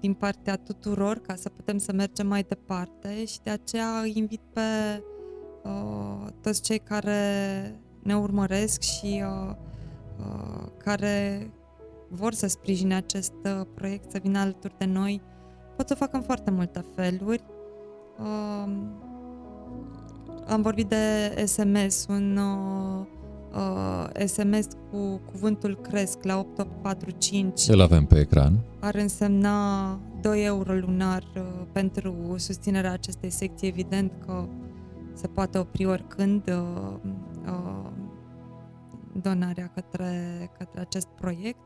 [0.00, 4.40] din partea tuturor ca să putem să mergem mai departe și de aceea îi invit
[4.52, 4.60] pe
[5.62, 7.20] uh, toți cei care
[8.02, 9.54] ne urmăresc și uh,
[10.18, 11.50] uh, care
[12.08, 15.22] vor să sprijine acest uh, proiect, să vină alături de noi.
[15.76, 17.44] Pot să o facă în foarte multe feluri.
[18.18, 18.72] Uh,
[20.46, 22.38] am vorbit de SMS, un
[23.54, 23.60] uh,
[24.18, 28.52] uh, SMS cu cuvântul cresc la 8845 Îl avem pe ecran.
[28.80, 31.42] ar însemna 2 euro lunar uh,
[31.72, 33.68] pentru susținerea acestei secții.
[33.68, 34.48] Evident că
[35.14, 36.94] se poate opri oricând uh,
[37.46, 37.90] uh,
[39.22, 41.60] donarea către, către acest proiect.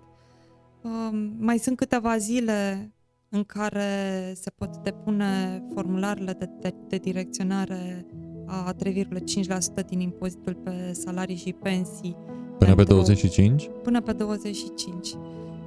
[0.83, 2.91] Uh, mai sunt câteva zile
[3.29, 8.07] în care se pot depune formularele de, de, de direcționare
[8.47, 12.17] a 3,5% din impozitul pe salarii și pensii
[12.59, 13.71] Până pe Pentru- 25?
[13.83, 15.15] până pe 25.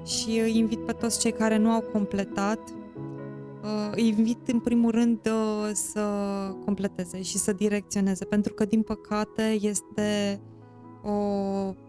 [0.06, 2.60] și îi invit pe toți cei care nu au completat,
[3.64, 6.02] uh, îi invit în primul rând uh, să
[6.66, 10.40] completeze și să direcționeze, pentru că din păcate este
[11.04, 11.12] o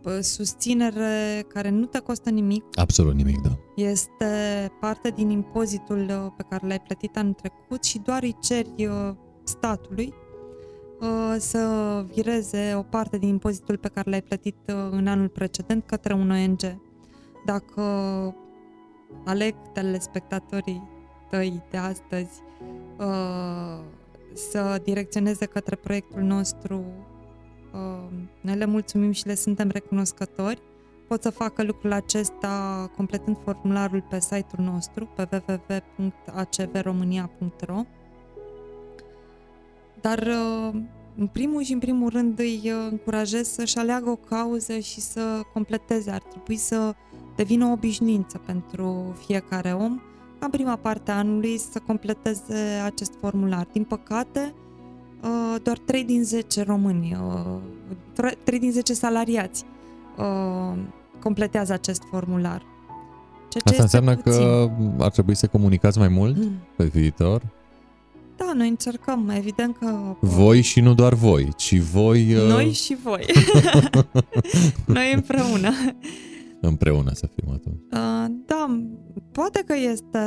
[0.05, 2.65] uh, susținere care nu te costă nimic.
[2.75, 3.59] Absolut nimic, da.
[3.77, 4.27] Este
[4.81, 8.89] parte din impozitul pe care l-ai plătit anul trecut și doar îi ceri
[9.45, 10.15] statului
[11.39, 14.57] să vireze o parte din impozitul pe care l-ai plătit
[14.91, 16.61] în anul precedent către un ONG
[17.45, 17.83] dacă
[19.25, 20.89] aleg telespectatorii
[21.29, 22.43] tăi de astăzi
[22.99, 23.79] uh,
[24.33, 26.85] să direcționeze către proiectul nostru,
[27.73, 28.09] uh,
[28.41, 30.63] noi le mulțumim și le suntem recunoscători.
[31.09, 37.83] Pot să facă lucrul acesta completând formularul pe site-ul nostru, pe www.acvromânia.ro
[40.01, 40.81] Dar uh,
[41.17, 45.21] în primul și în primul rând îi încurajez să-și aleagă o cauză și să
[45.53, 46.11] completeze.
[46.11, 46.95] Ar trebui să
[47.37, 50.01] devină o obișnuință pentru fiecare om
[50.41, 53.67] ca în prima parte a anului să completeze acest formular.
[53.73, 54.55] Din păcate,
[55.23, 57.17] uh, doar 3 din 10 români,
[58.13, 59.65] 3 uh, din 10 salariați
[60.19, 60.79] uh,
[61.23, 62.63] completează acest formular.
[63.49, 64.41] Ceea ce Asta înseamnă puțin.
[64.41, 66.51] că ar trebui să comunicați mai mult mm.
[66.77, 67.43] pe viitor?
[68.45, 70.17] Da, noi încercăm, evident că...
[70.21, 72.33] Voi și nu doar voi, ci voi...
[72.33, 73.27] Noi și voi.
[74.87, 75.71] noi împreună
[76.61, 77.83] împreună să fim atunci.
[77.93, 78.81] Uh, da,
[79.33, 80.19] poate că este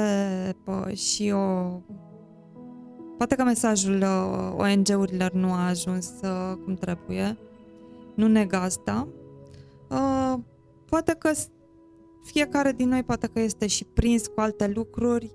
[0.64, 1.82] pă, și o...
[3.18, 7.38] Poate că mesajul uh, ONG-urilor nu a ajuns uh, cum trebuie.
[8.16, 9.08] Nu neg asta.
[9.90, 10.34] Uh,
[10.86, 11.32] poate că
[12.24, 15.32] fiecare din noi poate că este și prins cu alte lucruri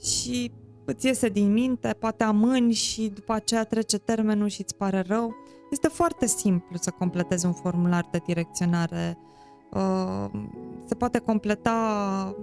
[0.00, 0.52] și
[0.86, 5.34] îți iese din minte, poate amâni și după aceea trece termenul și îți pare rău.
[5.70, 9.36] Este foarte simplu să completezi un formular de direcționare uh,
[9.76, 10.30] Uh,
[10.84, 12.36] se poate completa,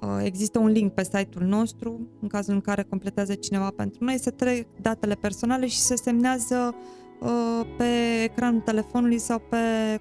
[0.00, 4.18] uh, există un link pe site-ul nostru, în cazul în care completează cineva pentru noi,
[4.18, 6.74] se trec datele personale și se semnează
[7.20, 9.56] uh, pe ecranul telefonului sau pe,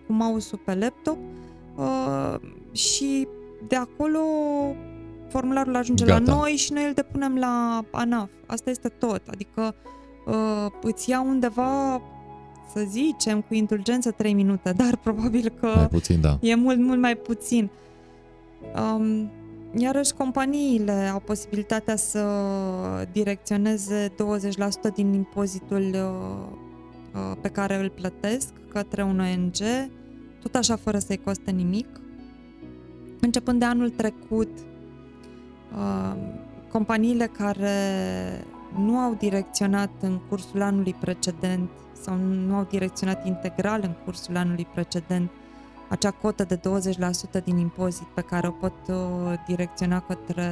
[0.06, 1.18] cu mouse-ul pe laptop
[2.72, 3.28] și
[3.68, 4.20] de acolo
[5.30, 6.24] formularul ajunge Gata.
[6.24, 8.30] la noi și noi îl depunem la ANAF.
[8.46, 9.22] Asta este tot.
[9.28, 9.76] Adică
[10.82, 12.02] îți ia undeva
[12.74, 16.38] să zicem, cu indulgență 3 minute, dar probabil că mai puțin, da.
[16.42, 17.70] e mult, mult mai puțin.
[18.96, 19.32] Um,
[19.78, 22.24] iarăși, companiile au posibilitatea să
[23.12, 24.14] direcționeze 20%
[24.94, 26.58] din impozitul uh,
[27.14, 29.90] uh, pe care îl plătesc către un ONG,
[30.42, 31.88] tot așa fără să-i coste nimic.
[33.20, 34.50] Începând de anul trecut,
[35.76, 36.16] uh,
[36.72, 37.72] companiile care
[38.78, 41.70] nu au direcționat în cursul anului precedent
[42.02, 45.32] sau nu au direcționat integral în cursul anului precedent
[45.90, 46.60] acea cotă de
[47.40, 48.96] 20% din impozit pe care o pot uh,
[49.48, 50.52] direcționa către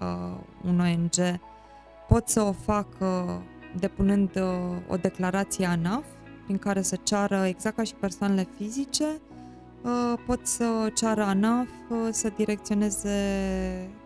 [0.00, 1.40] uh, un ONG,
[2.08, 3.42] pot să o facă
[3.78, 4.42] depunând uh,
[4.88, 6.04] o declarație ANAF,
[6.44, 9.20] prin care să ceară, exact ca și persoanele fizice,
[9.82, 13.18] uh, pot să ceară ANAF uh, să direcționeze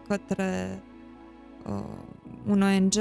[0.09, 0.83] către
[1.67, 1.85] uh,
[2.47, 2.93] un ONG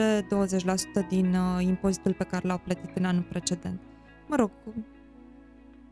[1.03, 3.80] 20% din uh, impozitul pe care l-au plătit în anul precedent.
[4.28, 4.51] Mă rog,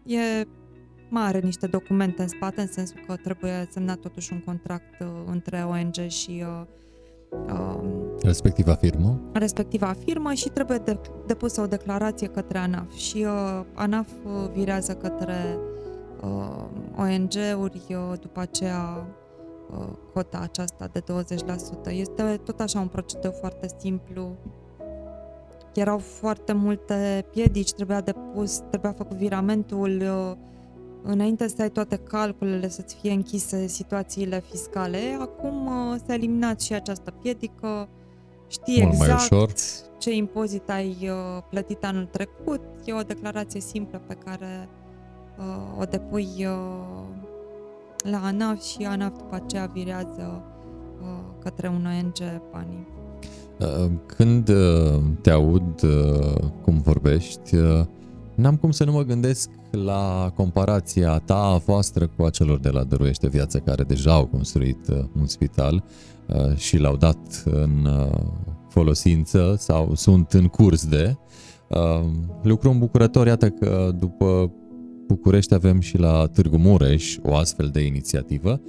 [0.03, 0.47] e
[1.09, 5.07] mai are niște documente în spate, în sensul că trebuie semnat totuși un contract uh,
[5.26, 6.66] între ONG și uh,
[7.51, 7.80] uh,
[8.22, 9.20] respectiva firmă.
[9.34, 14.93] Respectiva firmă și trebuie de, depusă o declarație către ANAF și uh, ANAF uh, virează
[14.93, 15.57] către
[16.22, 16.63] uh,
[16.97, 19.24] ONG-uri, uh, după aceea Uh,
[20.13, 21.03] cota aceasta de
[21.88, 21.91] 20%.
[21.91, 24.36] Este tot așa un procedeu foarte simplu.
[25.74, 30.32] Erau foarte multe piedici, trebuia depus, trebuia făcut viramentul uh,
[31.03, 35.18] înainte să ai toate calculele, să-ți fie închise situațiile fiscale.
[35.20, 37.89] Acum uh, s-a eliminat și această piedică,
[38.47, 39.59] știi Mult exact
[39.97, 41.09] ce impozit ai
[41.49, 44.70] plătit anul trecut, e o declarație simplă pe care
[45.80, 46.47] o depui
[48.12, 50.43] la ANAF și ANAF după aceea virează
[51.01, 51.08] uh,
[51.43, 52.88] către un ONG banii.
[53.60, 57.56] Uh, când uh, te aud uh, cum vorbești,
[58.36, 62.84] n-am cum să nu mă gândesc la comparația ta, a voastră cu acelor de la
[62.84, 64.88] Dăruiește Viață care deja au construit
[65.20, 65.84] un spital
[66.56, 67.89] și l-au dat în
[68.70, 71.18] folosință sau sunt în curs de.
[72.41, 74.51] Lucru îmbucurător, iată că după
[75.08, 78.62] București avem și la Târgu Mureș o astfel de inițiativă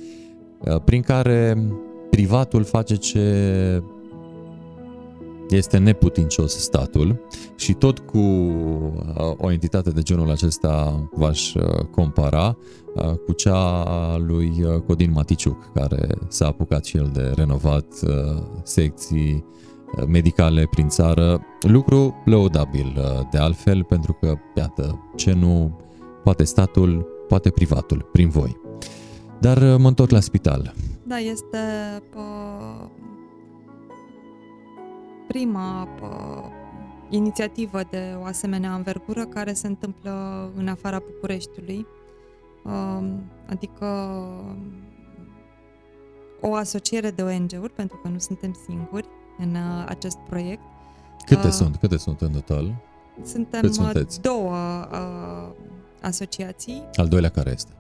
[0.59, 1.69] uh, prin care
[2.11, 3.23] privatul face ce
[5.49, 7.21] este neputincios statul
[7.57, 12.57] și tot cu uh, o entitate de genul acesta v-aș uh, compara
[12.95, 14.53] uh, cu cea a lui
[14.87, 17.87] Codin Maticiuc, care s-a apucat și el de renovat
[18.63, 19.45] secții
[20.09, 25.81] medicale prin țară, lucru lăudabil de altfel, pentru că, iată, ce nu
[26.27, 28.57] poate statul, poate privatul, prin voi.
[29.41, 30.75] Dar mă întorc la spital.
[31.03, 31.59] Da, este
[32.17, 32.89] uh,
[35.29, 36.45] prima uh,
[37.11, 40.13] inițiativă de o asemenea învergură care se întâmplă
[40.57, 41.87] în afara Bucureștiului,
[42.65, 43.09] uh,
[43.49, 43.87] adică
[46.41, 49.09] o asociere de ONG-uri, pentru că nu suntem singuri
[49.39, 50.63] în uh, acest proiect.
[51.27, 51.77] Câte uh, sunt?
[51.77, 52.75] Câte sunt în total?
[53.23, 54.21] Suntem Cât sunteți?
[54.21, 54.55] două
[54.93, 55.46] uh,
[56.03, 56.83] asociații.
[56.95, 57.73] Al doilea care este?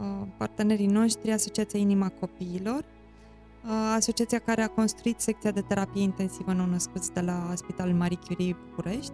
[0.00, 2.84] Uh, partenerii noștri, Asociația Inima Copiilor,
[3.94, 9.12] asociația care a construit secția de terapie intensivă nou-născuți de la Spitalul Marie Curie București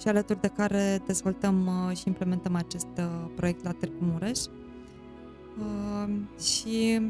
[0.00, 4.38] și alături de care dezvoltăm uh, și implementăm acest uh, proiect la Târgu Mureș.
[5.58, 7.00] Uh, și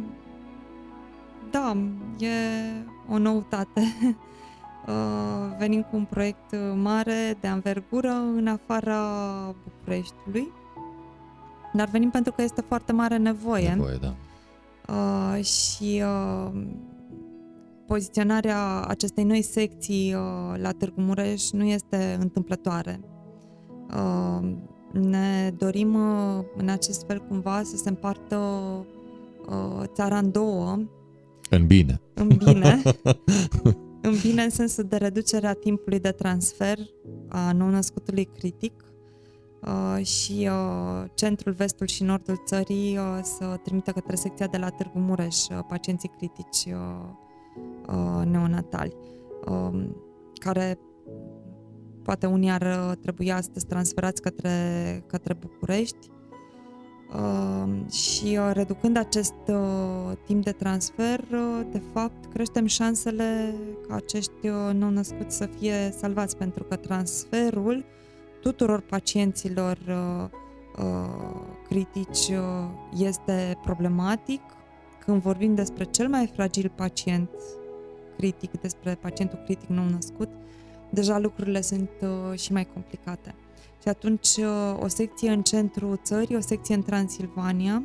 [1.51, 1.77] da,
[2.19, 2.29] e
[3.09, 3.83] o noutate.
[5.59, 9.01] Venim cu un proiect mare de anvergură în afara
[9.65, 10.53] Bucureștiului,
[11.73, 13.69] dar venim pentru că este foarte mare nevoie.
[13.69, 14.15] Nevoie, da
[14.89, 16.53] uh, și uh,
[17.87, 23.01] poziționarea acestei noi secții uh, la Târgu Mureș nu este întâmplătoare.
[23.95, 24.51] Uh,
[24.93, 28.37] ne dorim uh, în acest fel cumva să se împartă
[29.49, 30.79] uh, țara în două.
[31.51, 32.01] În bine.
[32.15, 32.83] În bine.
[34.03, 36.79] în bine în sensul de reducerea timpului de transfer
[37.29, 38.89] a nou-născutului critic
[39.63, 44.69] Uh, și uh, centrul, vestul și nordul țării uh, să trimită către secția de la
[44.69, 45.37] Târgu Mureș
[45.69, 46.75] pacienții critici
[48.25, 48.97] neonatali,
[49.47, 49.97] um,
[50.35, 50.79] care
[52.03, 54.51] poate unii ar trebui astăzi transferați către,
[55.07, 56.09] către București
[57.17, 59.35] um, și reducând acest
[60.25, 61.25] timp de transfer,
[61.71, 63.55] de fapt, creștem șansele
[63.89, 67.85] ca acești nou-născuți să fie salvați, pentru că transferul
[68.41, 70.29] tuturor pacienților uh,
[70.85, 74.41] uh, critici uh, este problematic.
[75.05, 77.31] Când vorbim despre cel mai fragil pacient
[78.17, 80.29] critic, despre pacientul critic nou născut,
[80.91, 83.35] deja lucrurile sunt uh, și mai complicate.
[83.83, 87.83] Și atunci uh, o secție în centrul țării, o secție în Transilvania,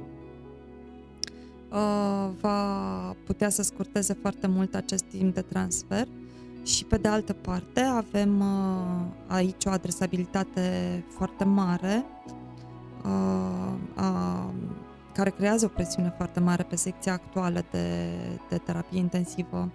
[1.71, 6.07] uh, va putea să scurteze foarte mult acest timp de transfer.
[6.63, 12.05] Și pe de altă parte avem uh, aici o adresabilitate foarte mare
[13.03, 14.49] uh, uh,
[15.13, 18.09] care creează o presiune foarte mare pe secția actuală de,
[18.49, 19.71] de terapie intensivă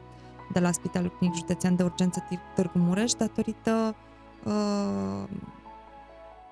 [0.53, 3.95] de la Spitalul Clinic Județean de Urgență Târgu Mureș datorită
[4.45, 5.29] uh,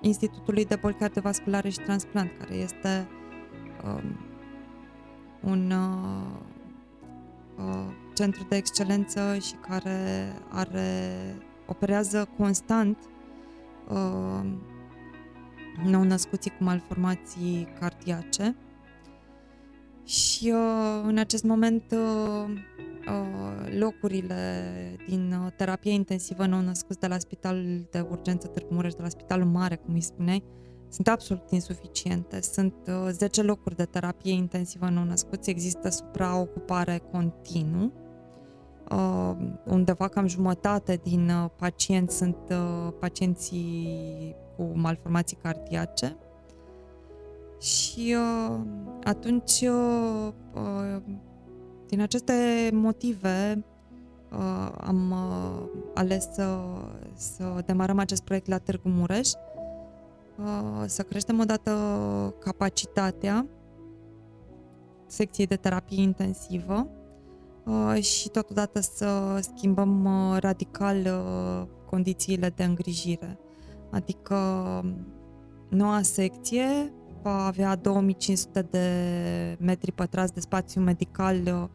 [0.01, 3.07] Institutului de Boli Cardiovasculare și Transplant, care este
[3.83, 4.03] uh,
[5.41, 6.39] un uh,
[7.57, 11.01] uh, centru de excelență și care are,
[11.65, 12.97] operează constant
[13.87, 14.49] uh,
[15.85, 18.55] nou-născuții cu malformații cardiace.
[20.05, 22.86] Și uh, în acest moment uh, uh,
[23.77, 24.63] locurile
[25.07, 29.45] din uh, terapie intensivă nou-născuți de la Spitalul de Urgență Târgu Mureș, de la Spitalul
[29.45, 30.43] Mare, cum îi spuneai,
[30.89, 32.41] sunt absolut insuficiente.
[32.41, 37.91] Sunt uh, 10 locuri de terapie intensivă nou-născuți, există supraocupare continuu
[38.91, 39.35] uh,
[39.65, 46.17] undeva cam jumătate din uh, pacienți sunt uh, pacienții cu malformații cardiace.
[47.59, 48.59] Și uh,
[49.03, 51.01] atunci uh, uh,
[51.87, 53.65] din aceste motive
[54.31, 56.59] uh, am uh, ales să,
[57.13, 61.71] să demarăm acest proiect la Târgu Mureș, uh, să creștem odată
[62.39, 63.45] capacitatea
[65.05, 66.87] secției de terapie intensivă
[67.67, 73.39] Uh, și totodată să schimbăm uh, radical uh, condițiile de îngrijire.
[73.91, 74.35] Adică
[75.69, 76.93] noua secție
[77.27, 78.87] va avea 2500 de
[79.59, 81.69] metri pătrați de spațiu medical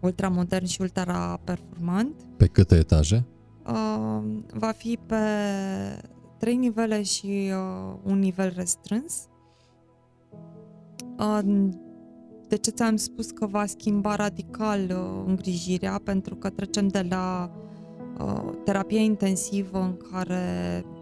[0.00, 2.14] ultramodern și ultra performant.
[2.36, 3.24] Pe câte etaje?
[4.52, 5.16] Va fi pe
[6.38, 7.52] trei nivele și
[8.02, 9.28] un nivel restrâns.
[12.48, 16.00] De ce ți-am spus că va schimba radical uh, îngrijirea?
[16.04, 17.50] Pentru că trecem de la
[18.20, 20.93] uh, terapie intensivă în care uh,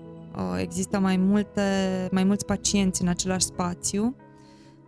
[0.59, 1.63] există mai, multe,
[2.11, 4.17] mai mulți pacienți în același spațiu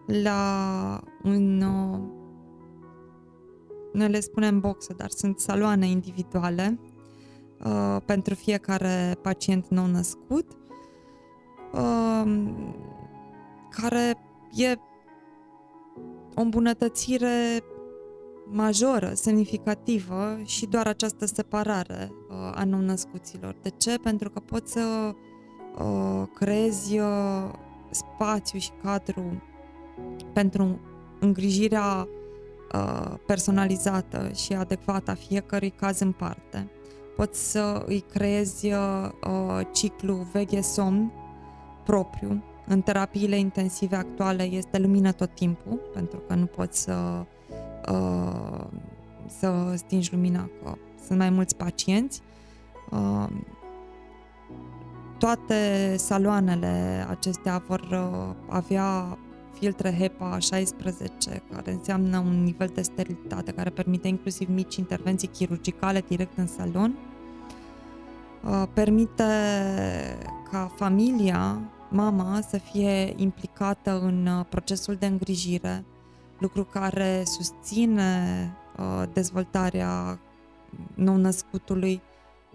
[0.06, 1.98] la un uh,
[3.92, 6.78] ne le spunem boxe, dar sunt saloane individuale
[7.64, 10.48] uh, pentru fiecare pacient nou născut,
[11.72, 12.52] uh,
[13.70, 14.14] care
[14.54, 14.76] e
[16.34, 17.64] o îmbunătățire
[18.46, 23.56] majoră, semnificativă și doar această separare uh, a nou-născuților.
[23.62, 23.98] De ce?
[24.02, 25.14] Pentru că poți să uh,
[26.34, 27.50] creezi uh,
[27.90, 29.42] spațiu și cadru
[30.32, 30.80] pentru
[31.20, 32.08] îngrijirea
[32.74, 36.70] uh, personalizată și adecvată a fiecărui caz în parte.
[37.16, 39.10] Poți să îi creezi uh,
[39.72, 41.12] ciclu veche-somn
[41.84, 42.42] propriu.
[42.66, 47.24] În terapiile intensive actuale este lumină tot timpul, pentru că nu poți să
[47.90, 48.64] uh,
[49.26, 50.74] să stingi lumina, că
[51.06, 52.20] sunt mai mulți pacienți.
[55.14, 59.18] Uh, toate saloanele acestea vor uh, avea
[59.58, 66.04] filtre HEPA 16, care înseamnă un nivel de sterilitate care permite inclusiv mici intervenții chirurgicale
[66.08, 66.94] direct în salon.
[68.44, 69.24] Uh, permite
[70.50, 71.60] ca familia,
[71.90, 75.84] mama, să fie implicată în uh, procesul de îngrijire,
[76.38, 80.18] lucru care susține uh, dezvoltarea
[80.94, 82.00] nou-născutului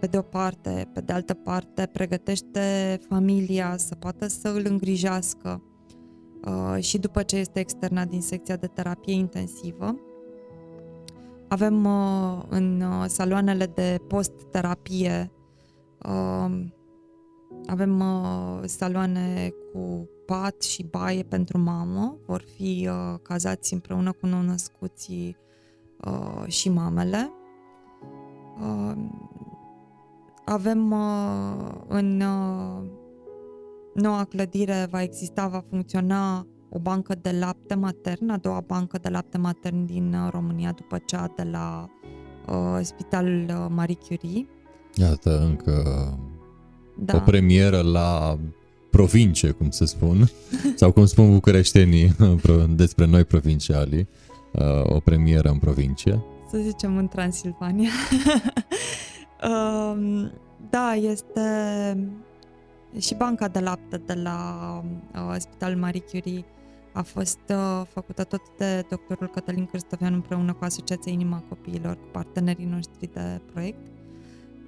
[0.00, 5.62] pe de o parte, pe de altă parte pregătește familia să poată să îl îngrijească
[6.44, 9.94] uh, și după ce este externat din secția de terapie intensivă.
[11.48, 15.30] Avem uh, în uh, saloanele de post-terapie
[16.02, 16.68] uh,
[17.66, 24.26] avem uh, saloane cu pat și baie pentru mamă, vor fi uh, cazați împreună cu
[24.26, 25.36] nou-născuții
[26.04, 27.30] uh, și mamele.
[30.50, 32.90] Uh, avem uh, în uh,
[33.94, 39.08] noua clădire va exista, va funcționa o bancă de lapte matern, a doua bancă de
[39.08, 41.88] lapte matern din uh, România după cea de la
[42.48, 44.46] uh, Spitalul uh, Marie Curie.
[44.94, 45.82] Iată, încă
[46.98, 47.16] da.
[47.16, 48.38] o premieră la
[48.90, 50.30] provincie, cum se spun,
[50.80, 52.16] sau cum spun bucureștenii
[52.82, 54.08] despre noi provincialii,
[54.52, 56.24] uh, o premieră în provincie.
[56.50, 57.90] Să zicem în Transilvania.
[59.48, 60.32] Um,
[60.70, 62.08] da, este
[62.98, 64.82] și banca de lapte de la
[65.14, 66.44] uh, Spitalul Marie Curie
[66.92, 72.06] a fost uh, făcută tot de doctorul Cătălin Cârstovean împreună cu Asociația Inima Copiilor, cu
[72.12, 73.86] partenerii noștri de proiect.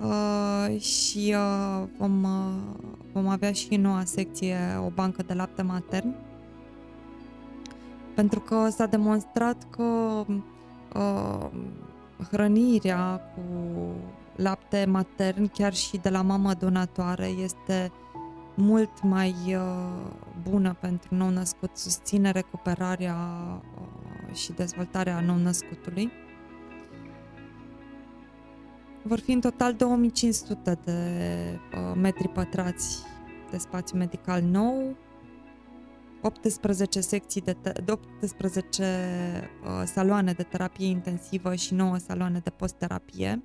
[0.01, 4.57] Uh, și uh, vom, uh, vom avea și noua secție
[4.87, 6.15] o bancă de lapte matern
[8.15, 9.83] pentru că s-a demonstrat că
[10.95, 11.51] uh,
[12.31, 13.43] hrănirea cu
[14.37, 17.93] lapte matern, chiar și de la mamă donatoare, este
[18.55, 20.11] mult mai uh,
[20.51, 23.17] bună pentru nou-născut, susține recuperarea
[23.81, 26.11] uh, și dezvoltarea nou-născutului.
[29.03, 30.99] Vor fi în total 2500 de
[31.75, 33.03] uh, metri pătrați
[33.51, 34.97] de spațiu medical nou,
[36.23, 43.43] 18 secții de, de 18 uh, saloane de terapie intensivă și 9 saloane de post-terapie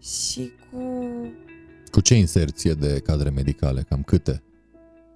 [0.00, 0.78] și cu...
[1.90, 3.82] Cu ce inserție de cadre medicale?
[3.88, 4.42] Cam câte?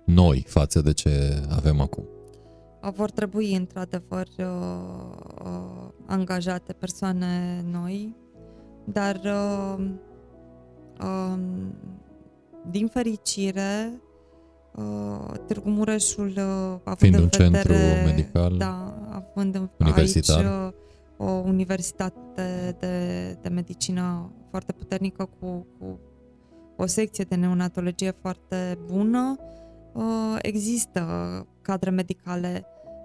[0.04, 2.04] Noi față de ce avem acum?
[2.94, 4.46] Vor trebui, într-adevăr, uh,
[5.44, 8.16] uh, angajate persoane noi,
[8.84, 9.84] dar, uh,
[11.00, 11.38] uh,
[12.70, 13.92] din fericire,
[14.74, 17.74] uh, Târgu Mureșul, uh, având Fiind în un vedere, centru
[18.04, 20.38] medical da, având în, universitar.
[20.38, 20.72] aici uh,
[21.24, 26.00] o universitate de, de medicină foarte puternică cu, cu
[26.76, 29.36] o secție de neonatologie foarte bună.
[29.92, 31.02] Uh, există
[31.62, 32.64] cadre medicale.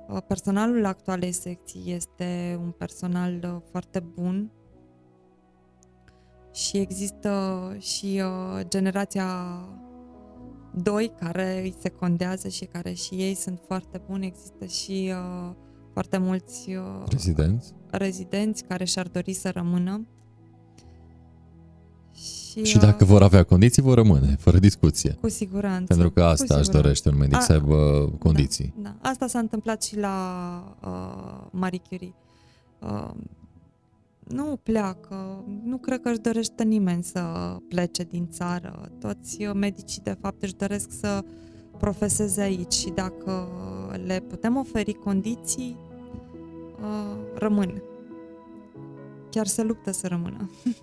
[0.09, 4.51] Uh, personalul actualei secții este un personal uh, foarte bun
[6.53, 8.21] și există și
[8.61, 9.25] generația
[10.73, 14.25] 2 care îi secundează și care și ei sunt foarte buni.
[14.25, 15.13] Există și
[15.93, 16.77] foarte mulți
[17.09, 20.05] rezidenți, rezidenți care și-ar dori să rămână.
[22.13, 25.17] Și, și dacă vor avea condiții, vor rămâne, fără discuție.
[25.21, 25.93] Cu siguranță.
[25.93, 28.73] Pentru că asta își dorește un medic, A, să aibă condiții.
[28.77, 29.09] Da, da.
[29.09, 32.13] Asta s-a întâmplat și la uh, Marie Curie.
[32.79, 33.09] Uh,
[34.27, 37.21] nu pleacă, nu cred că își dorește nimeni să
[37.67, 38.91] plece din țară.
[38.99, 41.23] Toți uh, medicii, de fapt, își doresc să
[41.77, 43.47] profeseze aici și dacă
[44.05, 45.77] le putem oferi condiții,
[46.81, 47.81] uh, rămân
[49.37, 50.49] chiar se luptă să rămână.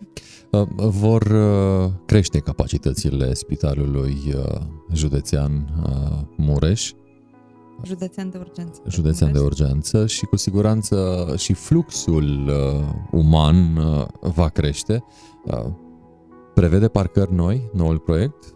[0.51, 4.61] Uh, vor uh, crește capacitățile spitalului uh,
[4.92, 5.68] județean
[6.36, 6.92] Mureș,
[7.82, 8.82] Județean de urgență.
[8.88, 12.51] Județean de urgență și cu siguranță și fluxul
[13.11, 13.74] uman
[14.20, 15.05] va crește.
[16.55, 18.55] prevede parcări noi, noul proiect?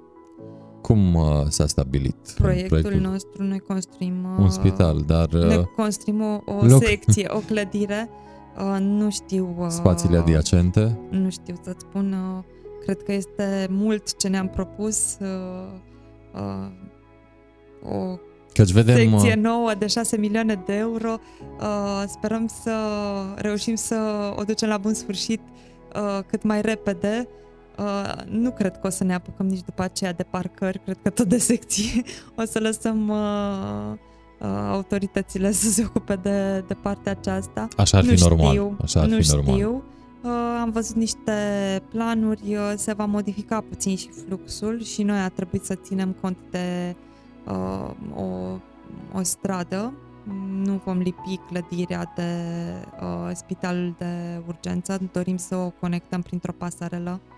[0.88, 2.16] Cum uh, s-a stabilit?
[2.36, 4.24] Proiectul, proiectul nostru, noi construim...
[4.24, 5.28] Uh, un spital, dar...
[5.32, 6.84] Uh, ne construim o, o loc.
[6.84, 8.10] secție, o clădire.
[8.56, 9.54] Uh, nu știu...
[9.58, 10.98] Uh, Spațiile adiacente?
[11.10, 12.12] Nu știu să-ți spun.
[12.12, 12.44] Uh,
[12.84, 15.16] cred că este mult ce ne-am propus.
[15.20, 15.26] Uh,
[16.34, 18.18] uh, o
[18.52, 21.16] Căci vedem, secție uh, nouă de 6 milioane de euro.
[21.60, 22.72] Uh, sperăm să
[23.36, 23.96] reușim să
[24.36, 25.40] o ducem la bun sfârșit
[25.94, 27.28] uh, cât mai repede.
[27.78, 31.10] Uh, nu cred că o să ne apucăm nici după aceea de parcări, cred că
[31.10, 32.04] tot de secții
[32.40, 33.92] o să lăsăm uh,
[34.38, 37.68] uh, autoritățile să se ocupe de, de partea aceasta.
[37.76, 38.76] Așa ar nu fi știu, normal.
[38.82, 39.36] Așa ar nu fi știu.
[39.36, 39.82] normal.
[40.22, 41.32] Uh, am văzut niște
[41.88, 46.36] planuri, uh, se va modifica puțin și fluxul și noi a trebuit să ținem cont
[46.50, 46.96] de
[47.46, 48.58] uh, o,
[49.18, 49.92] o stradă.
[50.64, 52.32] Nu vom lipi clădirea de
[53.00, 57.37] uh, spitalul de urgență, dorim să o conectăm printr-o pasarelă uh,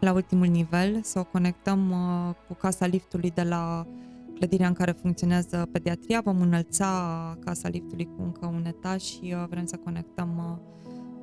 [0.00, 3.86] la ultimul nivel, să o conectăm uh, cu casa liftului de la
[4.34, 6.20] clădirea în care funcționează pediatria.
[6.24, 6.88] Vom înălța
[7.44, 10.60] casa liftului cu încă un etaj și uh, vrem să conectăm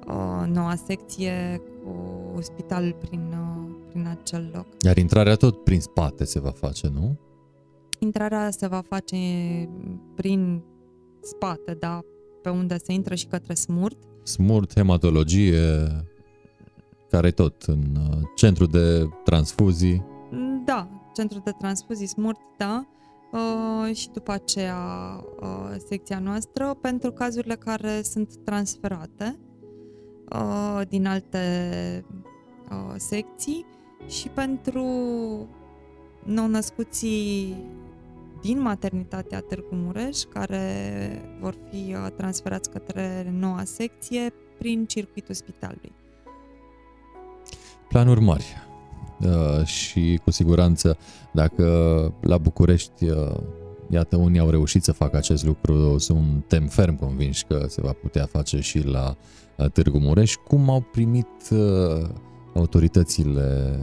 [0.08, 4.66] uh, noua secție cu spitalul prin, uh, prin acel loc.
[4.86, 7.18] Iar intrarea tot prin spate se va face, nu?
[8.00, 9.18] Intrarea se va face
[10.16, 10.64] prin
[11.22, 12.02] spate, da,
[12.42, 13.98] pe unde se intră și către smurt.
[14.24, 15.62] Smurt, hematologie,
[17.10, 20.06] care tot în uh, centru de transfuzii.
[20.66, 22.88] Da, centru de transfuzii smurt, da.
[23.32, 24.78] Uh, și după aceea
[25.42, 29.40] uh, secția noastră pentru cazurile care sunt transferate
[30.34, 32.06] uh, din alte
[32.72, 33.66] uh, secții
[34.08, 34.84] și pentru
[36.24, 37.56] nou-născuții
[38.42, 45.92] din maternitatea Târgu Mureș, care vor fi uh, transferați către noua secție prin circuitul spitalului.
[47.90, 48.46] Planuri mari
[49.20, 50.98] uh, și cu siguranță
[51.32, 51.66] dacă
[52.22, 53.36] la București uh,
[53.92, 58.26] Iată, unii au reușit să facă acest lucru, suntem ferm convinși că se va putea
[58.26, 59.16] face și la
[59.74, 60.36] Târgu Mureș.
[60.48, 61.28] Cum au primit
[62.54, 63.80] autoritățile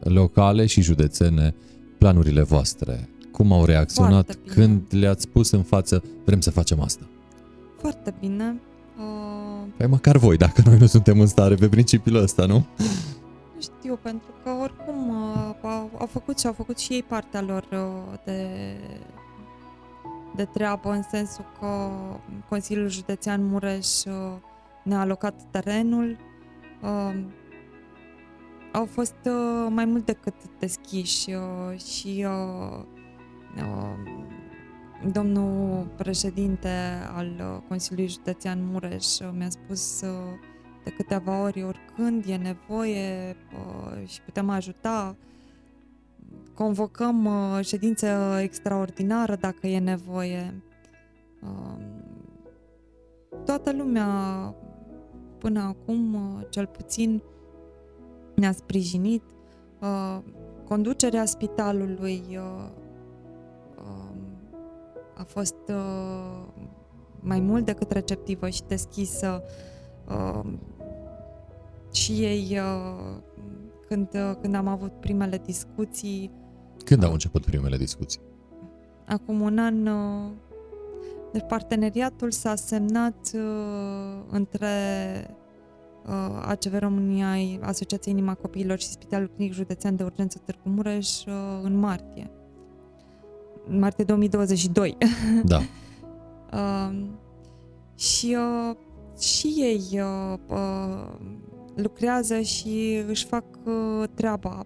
[0.00, 1.54] locale și județene
[1.98, 3.08] planurile voastre?
[3.32, 7.06] Cum au reacționat când le-ați spus în față, vrem să facem asta?
[7.78, 8.60] Foarte bine.
[8.98, 9.33] Uh...
[9.76, 12.66] Păi măcar voi, dacă noi nu suntem în stare pe principiul ăsta, nu?
[13.54, 17.40] Nu știu, pentru că oricum uh, au, au făcut și au făcut și ei partea
[17.40, 18.46] lor uh, de,
[20.36, 21.90] de treabă, în sensul că
[22.48, 24.12] Consiliul Județean Mureș uh,
[24.82, 26.16] ne-a alocat terenul.
[26.82, 27.14] Uh,
[28.72, 32.78] au fost uh, mai mult decât deschiși uh, și uh,
[33.56, 34.24] uh,
[35.12, 36.68] domnul președinte
[37.14, 40.08] al uh, Consiliului Județean Mureș uh, mi-a spus uh,
[40.84, 45.16] de câteva ori, oricând e nevoie uh, și putem ajuta,
[46.54, 50.62] convocăm uh, ședință extraordinară dacă e nevoie.
[51.42, 51.84] Uh,
[53.44, 54.08] toată lumea
[55.38, 57.22] până acum, uh, cel puțin,
[58.34, 59.22] ne-a sprijinit.
[59.80, 60.18] Uh,
[60.64, 62.68] conducerea spitalului uh,
[63.76, 64.13] uh,
[65.16, 66.46] a fost uh,
[67.20, 69.42] mai mult decât receptivă și deschisă.
[70.08, 70.52] Uh,
[71.92, 73.16] și ei, uh,
[73.88, 76.30] când, uh, când am avut primele discuții...
[76.84, 78.20] Când au început primele discuții?
[79.06, 79.86] Acum un an...
[79.86, 80.30] Uh,
[81.32, 83.30] deci parteneriatul s-a semnat
[84.30, 84.68] între
[86.40, 87.26] ACV România,
[87.60, 91.24] Asociația Inima Copiilor și Spitalul Clinic Județean de Urgență Târgu Mureș
[91.62, 92.30] în martie.
[93.66, 94.96] În martie 2022.
[95.44, 95.60] Da.
[96.52, 97.04] uh,
[97.94, 98.76] și, uh,
[99.20, 101.08] și ei uh, uh,
[101.74, 104.62] lucrează și își fac uh, treaba.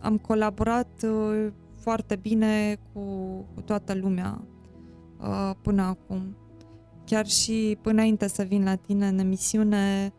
[0.00, 1.46] Am colaborat uh,
[1.80, 3.00] foarte bine cu,
[3.54, 4.44] cu toată lumea
[5.20, 6.36] uh, până acum.
[7.04, 10.12] Chiar și până înainte să vin la tine în emisiune,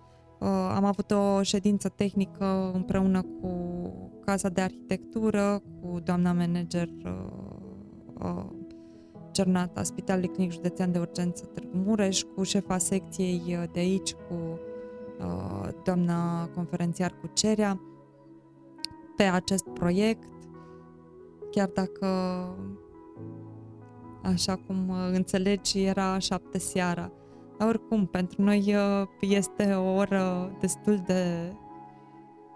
[0.76, 3.52] am avut o ședință tehnică împreună cu
[4.26, 6.90] Casa de Arhitectură, cu doamna manager
[9.32, 14.60] Cernata, Spitalului Clinic Județean de Urgență Târgu Mureș, cu șefa secției de aici, cu
[15.20, 17.82] Uh, doamna conferențiar cu Cerea
[19.16, 20.30] pe acest proiect,
[21.52, 22.08] chiar dacă
[24.24, 27.12] așa cum înțelegi era șapte seara.
[27.60, 31.54] Dar oricum, pentru noi uh, este o oră destul de...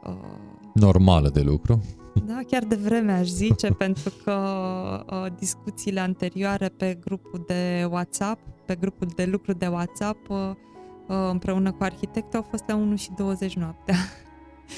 [0.07, 0.13] Uh,
[0.73, 1.81] Normală de lucru.
[2.25, 4.33] Da, chiar de vreme aș zice, pentru că
[5.11, 10.37] uh, discuțiile anterioare pe grupul de WhatsApp, pe grupul de lucru de WhatsApp, uh,
[11.07, 13.95] uh, împreună cu arhitectul au fost la 1 și 20 noaptea.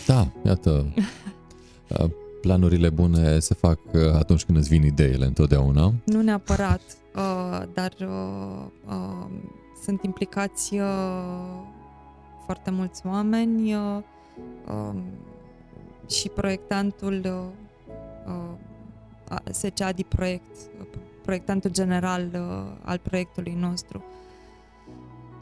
[0.07, 0.93] Da, iată,
[1.99, 2.09] uh,
[2.41, 5.93] planurile bune se fac uh, atunci când îți vin ideile întotdeauna.
[6.05, 6.81] Nu neapărat,
[7.15, 9.27] uh, dar uh, uh,
[9.83, 11.61] sunt implicați uh,
[12.45, 13.97] foarte mulți oameni uh,
[14.67, 15.01] uh,
[16.09, 18.51] și proiectantul uh,
[19.31, 20.57] uh, SCADI Proiect,
[21.21, 24.03] proiectantul general uh, al proiectului nostru,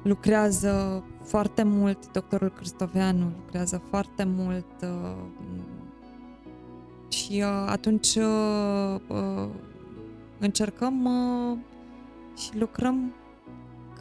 [0.04, 5.16] lucrează foarte mult, doctorul Cristoveanu lucrează foarte mult uh,
[7.08, 9.48] și uh, atunci uh, uh,
[10.40, 11.58] încercăm uh,
[12.38, 13.14] și lucrăm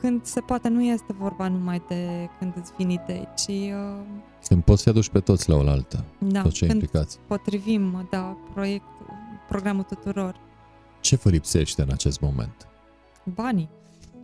[0.03, 3.49] când se poate, nu este vorba numai de când îți vin idei, ci...
[3.49, 4.05] Uh,
[4.49, 7.19] când poți să aduci pe toți la oaltă, da, toți cei când implicați.
[7.27, 9.07] potrivim, da, proiectul,
[9.49, 10.41] programul tuturor.
[11.01, 12.69] Ce vă lipsește în acest moment?
[13.35, 13.71] Banii.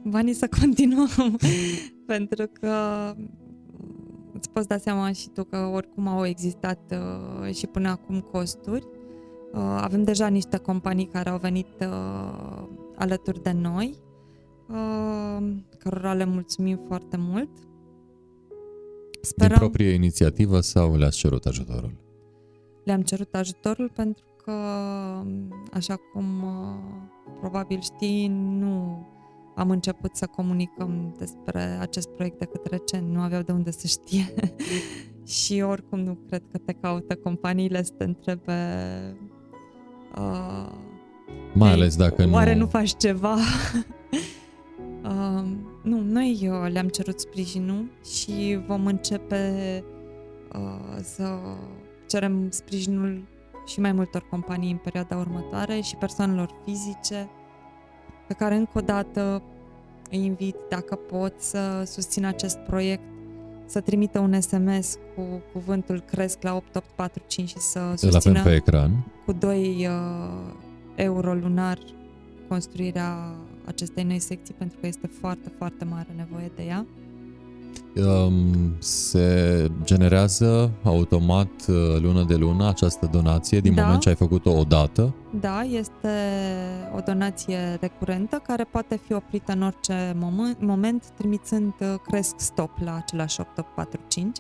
[0.03, 1.39] Banii să continuăm,
[2.07, 2.75] pentru că
[4.33, 8.87] îți poți da seama și tu că oricum au existat uh, și până acum costuri.
[9.53, 12.67] Uh, avem deja niște companii care au venit uh,
[12.97, 14.08] alături de noi, uh,
[15.79, 17.49] cărora le mulțumim foarte mult.
[19.37, 21.93] Din proprie inițiativă sau le-ați cerut ajutorul?
[22.85, 24.53] Le-am cerut ajutorul pentru că,
[25.73, 29.07] așa cum uh, probabil știi, nu
[29.57, 34.35] am început să comunicăm despre acest proiect decât recent, nu aveau de unde să știe.
[35.39, 38.55] și oricum nu cred că te caută companiile să te întrebe
[40.19, 40.73] uh,
[41.55, 42.33] Mai ales dacă nu...
[42.33, 43.37] oare nu faci ceva?
[45.03, 45.45] uh,
[45.83, 47.91] nu, noi uh, le-am cerut sprijinul
[48.21, 49.85] și vom începe
[50.53, 51.39] uh, să
[52.07, 53.23] cerem sprijinul
[53.67, 57.29] și mai multor companii în perioada următoare și persoanelor fizice
[58.27, 59.43] pe care încă o dată
[60.11, 63.03] îi invit, dacă pot, să susțin acest proiect,
[63.67, 65.23] să trimită un SMS cu
[65.53, 68.91] cuvântul cresc la 8845 și să susțină pe ecran.
[69.25, 70.55] cu 2 uh,
[70.95, 71.79] euro lunar
[72.49, 73.35] construirea
[73.69, 76.87] acestei noi secții pentru că este foarte, foarte mare nevoie de ea.
[77.97, 83.83] Um, se generează automat uh, lună de lună această donație din Da.
[83.83, 85.15] moment ce ai făcut-o odată?
[85.41, 86.09] Da, este
[86.97, 92.71] o donație recurentă care poate fi oprită în orice moment, moment trimițând uh, cresc stop
[92.85, 94.39] la același 8845.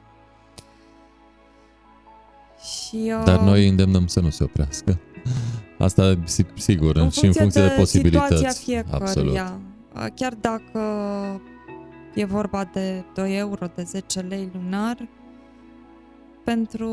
[2.61, 4.99] Și, uh, Dar noi îndemnăm să nu se oprească.
[5.79, 8.37] Asta si- sigur, în și în funcție de, posibilități.
[8.37, 9.09] situația Absolut.
[9.33, 9.61] fiecăruia,
[9.95, 10.81] uh, chiar dacă
[12.14, 15.09] e vorba de 2 euro, de 10 lei lunar,
[16.45, 16.91] pentru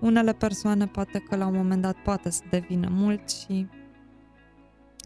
[0.00, 3.66] unele persoane poate că la un moment dat poate să devină mult și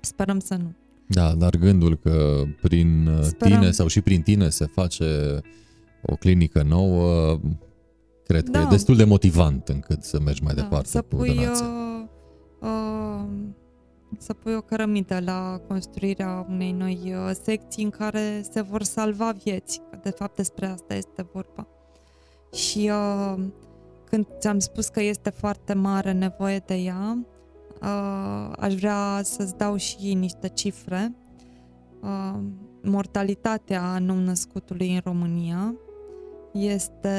[0.01, 0.73] sperăm să nu.
[1.07, 3.59] Da, dar gândul că prin uh, Sperăm.
[3.61, 5.41] tine sau și prin tine se face
[6.03, 7.41] o clinică nouă,
[8.27, 8.61] cred că Da.
[8.61, 11.67] e destul de motivant încât să mergi mai Da, departe să cu pui, donația.
[11.67, 11.92] uh,
[12.63, 13.25] uh,
[14.19, 19.31] să pui o cărămidă la construirea unei noi uh, secții în care se vor salva
[19.45, 19.81] vieți.
[19.91, 21.67] Că De fapt despre asta este vorba.
[22.53, 23.45] Și uh,
[24.05, 27.19] când ți-am spus că este foarte mare nevoie de ea,
[27.83, 31.15] uh, aș vrea să-ți dau și niște cifre.
[32.03, 32.39] Uh,
[32.83, 35.75] mortalitatea nou-născutului în România
[36.53, 37.17] este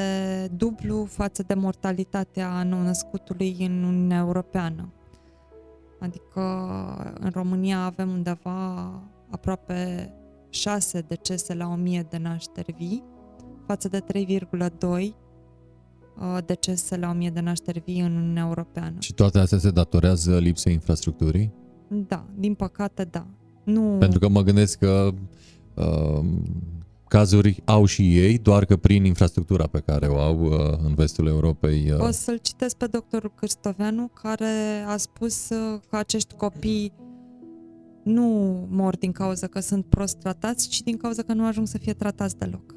[0.56, 4.92] dublu față de mortalitatea nou-născutului în Uniunea Europeană.
[6.00, 6.40] Adică
[7.20, 8.90] în România avem undeva
[9.30, 10.12] aproape
[10.50, 13.04] 6 decese la 1000 de nașteri vii,
[13.66, 18.96] față de 3,2 uh, decese la 1000 de nașteri vii în Uniunea Europeană.
[18.98, 21.52] Și toate astea se datorează lipsei infrastructurii?
[21.88, 23.26] Da, din păcate da.
[23.64, 23.96] Nu...
[23.98, 25.10] Pentru că mă gândesc că
[25.74, 26.24] uh,
[27.14, 31.26] cazuri au și ei, doar că prin infrastructura pe care o au uh, în vestul
[31.26, 31.90] Europei.
[31.90, 36.92] Uh, O să-l citesc pe doctorul Cârstoveanu, care a spus uh, că acești copii
[38.02, 38.26] nu
[38.70, 41.92] mor din cauza că sunt prost tratați, ci din cauza că nu ajung să fie
[41.92, 42.74] tratați deloc.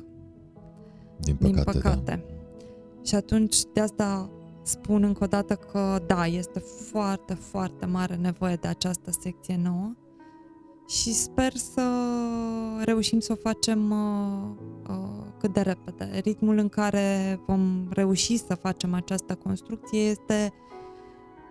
[1.20, 2.24] din păcate, din păcate.
[3.06, 4.30] Și atunci de asta
[4.64, 6.60] spun încă o dată că da, este
[6.90, 9.96] foarte, foarte mare nevoie de această secție nouă
[10.88, 11.82] și sper să
[12.84, 16.20] reușim să o facem uh, uh, cât de repede.
[16.24, 20.54] Ritmul în care vom reuși să facem această construcție este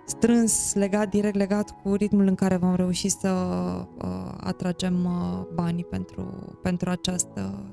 [0.06, 3.28] strâns legat, direct legat cu ritmul în care vom reuși să
[3.96, 7.64] uh, atragem uh, banii pentru, pentru această,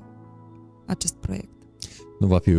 [0.86, 1.48] acest proiect.
[1.60, 1.86] Da.
[2.18, 2.54] Nu va fi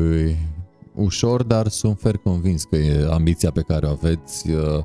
[0.96, 4.84] ușor, dar sunt fer convins că e ambiția pe care o aveți uh, uh,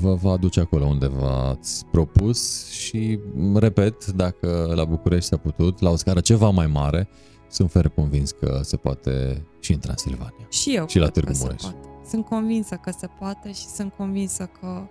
[0.00, 3.18] vă va aduce acolo unde v-ați propus și,
[3.54, 7.08] repet, dacă la București s-a putut, la o scară ceva mai mare,
[7.50, 10.46] sunt fer convins că se poate și în Transilvania.
[10.50, 11.60] Și eu Și la cred Târgu că se Mureș.
[11.60, 11.76] poate.
[12.08, 14.82] Sunt convinsă că se poate și sunt convinsă că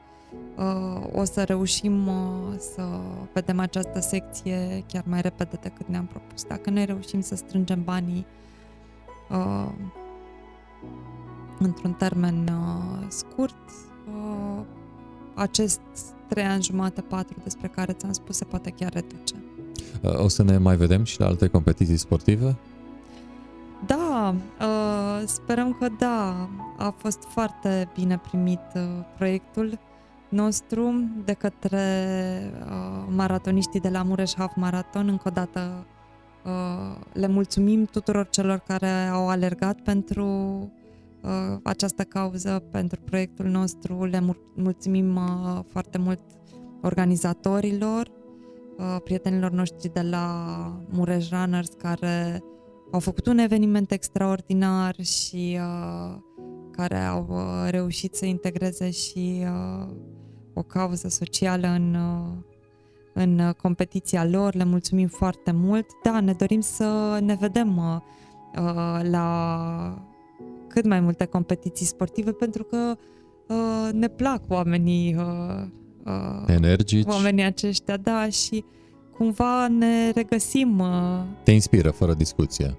[0.58, 2.14] uh, o să reușim uh,
[2.74, 2.82] să
[3.34, 6.44] vedem această secție chiar mai repede decât ne-am propus.
[6.44, 8.26] Dacă noi reușim să strângem banii
[9.30, 9.72] uh,
[11.60, 13.56] într-un termen uh, scurt,
[14.16, 14.62] uh,
[15.36, 15.80] acest
[16.28, 19.36] trei ani jumate, patru despre care ți-am spus se poate chiar reduce.
[20.02, 22.56] Uh, O să ne mai vedem și la alte competiții sportive?
[23.86, 26.50] Da, uh, sperăm că da.
[26.78, 28.82] A fost foarte bine primit uh,
[29.16, 29.80] proiectul
[30.30, 31.84] nostru de către
[32.66, 35.08] uh, maratoniștii de la Mureș Half Marathon.
[35.08, 35.86] Încă o dată
[36.46, 40.26] uh, le mulțumim tuturor celor care au alergat pentru
[41.28, 44.04] uh, această cauză, pentru proiectul nostru.
[44.06, 46.20] Le mul- mulțumim uh, foarte mult
[46.82, 48.12] organizatorilor,
[48.78, 50.56] uh, prietenilor noștri de la
[50.90, 52.44] Mureș Runners care
[52.92, 56.18] au făcut un eveniment extraordinar și uh,
[56.72, 59.88] care au uh, reușit să integreze și uh,
[60.54, 62.56] o cauză socială în, uh,
[63.14, 64.56] în uh, competiția lor.
[64.56, 65.86] Le mulțumim foarte mult.
[66.04, 68.00] Da, ne dorim să ne vedem uh,
[68.64, 70.08] uh, la
[70.82, 72.96] cât mai multe competiții sportive pentru că
[73.48, 75.64] uh, ne plac oamenii uh,
[76.06, 77.08] uh, Energici?
[77.08, 78.64] oamenii aceștia, da, și
[79.18, 82.78] cumva ne regăsim uh, Te inspiră fără discuție.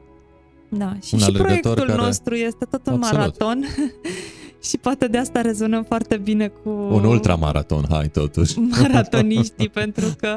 [0.69, 3.17] da, și, Un și alergător proiectul care- nostru este tot un Absolut.
[3.19, 3.65] maraton
[4.69, 8.59] și poate de asta rezonăm foarte bine cu Un ultramaraton, hai totuși.
[8.81, 10.35] maratoniștii, pentru că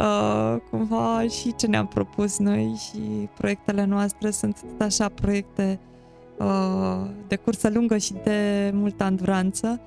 [0.00, 2.98] uh, cumva și ce ne-am propus noi și
[3.38, 5.86] proiectele noastre sunt tot așa proiecte uh,
[7.26, 9.80] de cursă lungă și de multă anduranță.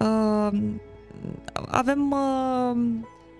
[0.00, 0.58] Uh,
[1.68, 2.82] avem uh,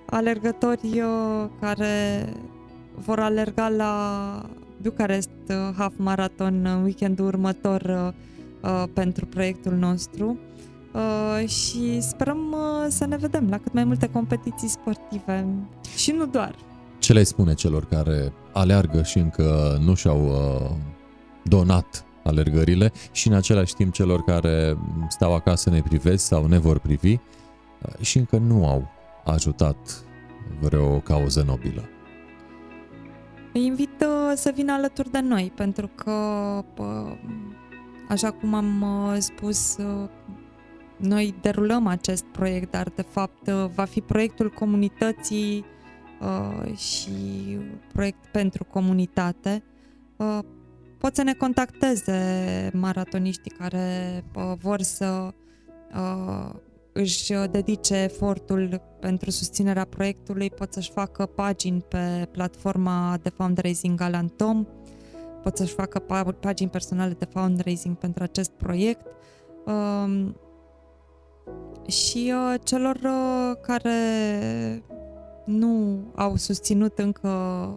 [0.06, 2.26] alergători uh, care
[2.94, 3.94] vor alerga la
[4.82, 10.38] Bucarest uh, Half Marathon în weekendul următor uh, uh, pentru proiectul nostru
[10.92, 15.46] uh, și sperăm uh, să ne vedem la cât mai multe competiții sportive
[15.96, 16.54] și nu doar.
[16.98, 20.70] Ce le spune celor care aleargă și încă nu și-au uh,
[21.44, 26.78] donat alergările și în același timp celor care stau acasă ne privesc sau ne vor
[26.78, 27.18] privi uh,
[28.00, 28.88] și încă nu au
[29.24, 30.04] ajutat
[30.60, 31.88] vreo cauză nobilă?
[33.52, 36.12] Îi invit uh, să vină alături de noi, pentru că,
[36.74, 37.16] pă,
[38.08, 40.08] așa cum am uh, spus, uh,
[40.96, 45.64] noi derulăm acest proiect, dar de fapt uh, va fi proiectul comunității
[46.20, 47.10] uh, și
[47.92, 49.62] proiect pentru comunitate.
[51.03, 55.34] Uh, Pot să ne contacteze maratoniștii care uh, vor să
[55.94, 56.55] uh,
[56.92, 64.28] își dedice efortul pentru susținerea proiectului, pot să-și facă pagini pe platforma de fundraising Alan
[64.28, 64.66] Tom,
[65.42, 69.07] pot să-și facă pa- pagini personale de fundraising pentru acest proiect
[69.66, 70.36] um,
[71.86, 73.94] și uh, celor uh, care
[75.44, 77.28] nu au susținut încă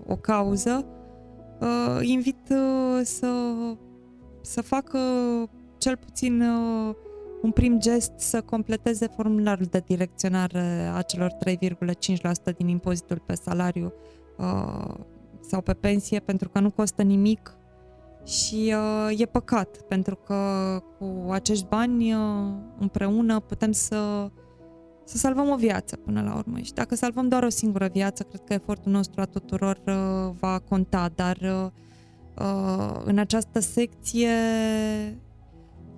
[0.07, 0.86] o cauză,
[1.59, 3.27] uh, invit uh, să,
[4.41, 4.99] să facă
[5.77, 6.95] cel puțin uh,
[7.41, 11.31] un prim gest să completeze formularul de direcționare a celor
[12.51, 13.93] 3,5% din impozitul pe salariu
[14.37, 14.93] uh,
[15.41, 17.57] sau pe pensie, pentru că nu costă nimic
[18.25, 20.35] și uh, e păcat, pentru că
[20.97, 22.19] cu acești bani uh,
[22.79, 24.29] împreună putem să,
[25.05, 26.57] să salvăm o viață până la urmă.
[26.57, 30.59] Și dacă salvăm doar o singură viață, cred că efortul nostru a tuturor uh, va
[30.59, 31.67] conta, dar uh,
[32.39, 34.29] uh, în această secție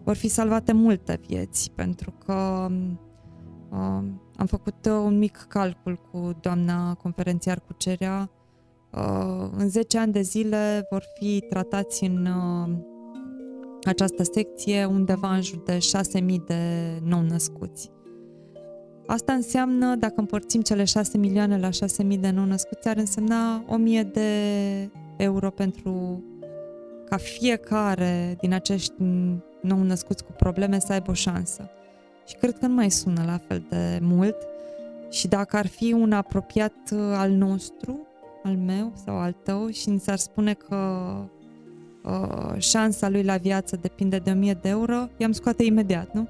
[0.04, 2.68] vor fi salvate multe vieți, pentru că
[3.70, 4.04] uh,
[4.38, 8.30] am făcut uh, un mic calcul cu doamna conferențiar Cucerea.
[8.92, 12.70] Uh, în 10 ani de zile vor fi tratați în uh,
[13.84, 15.78] această secție undeva în jur de
[16.22, 16.62] 6.000 de
[17.04, 17.92] nou-născuți.
[19.08, 23.66] Asta înseamnă, dacă împărțim cele 6 milioane la 6.000 de nou-născuți, ar însemna
[24.04, 24.30] 1.000 de
[25.18, 26.24] euro pentru
[27.10, 28.94] ca fiecare din acești
[29.62, 31.70] nou născuți cu probleme să aibă o șansă.
[32.28, 34.36] Și cred că nu mai sună la fel de mult
[35.10, 38.08] și dacă ar fi un apropiat uh, al nostru,
[38.44, 41.06] al meu sau al tău și ni s-ar spune că
[42.04, 46.28] uh, șansa lui la viață depinde de 1000 de euro, i-am scoate imediat, nu?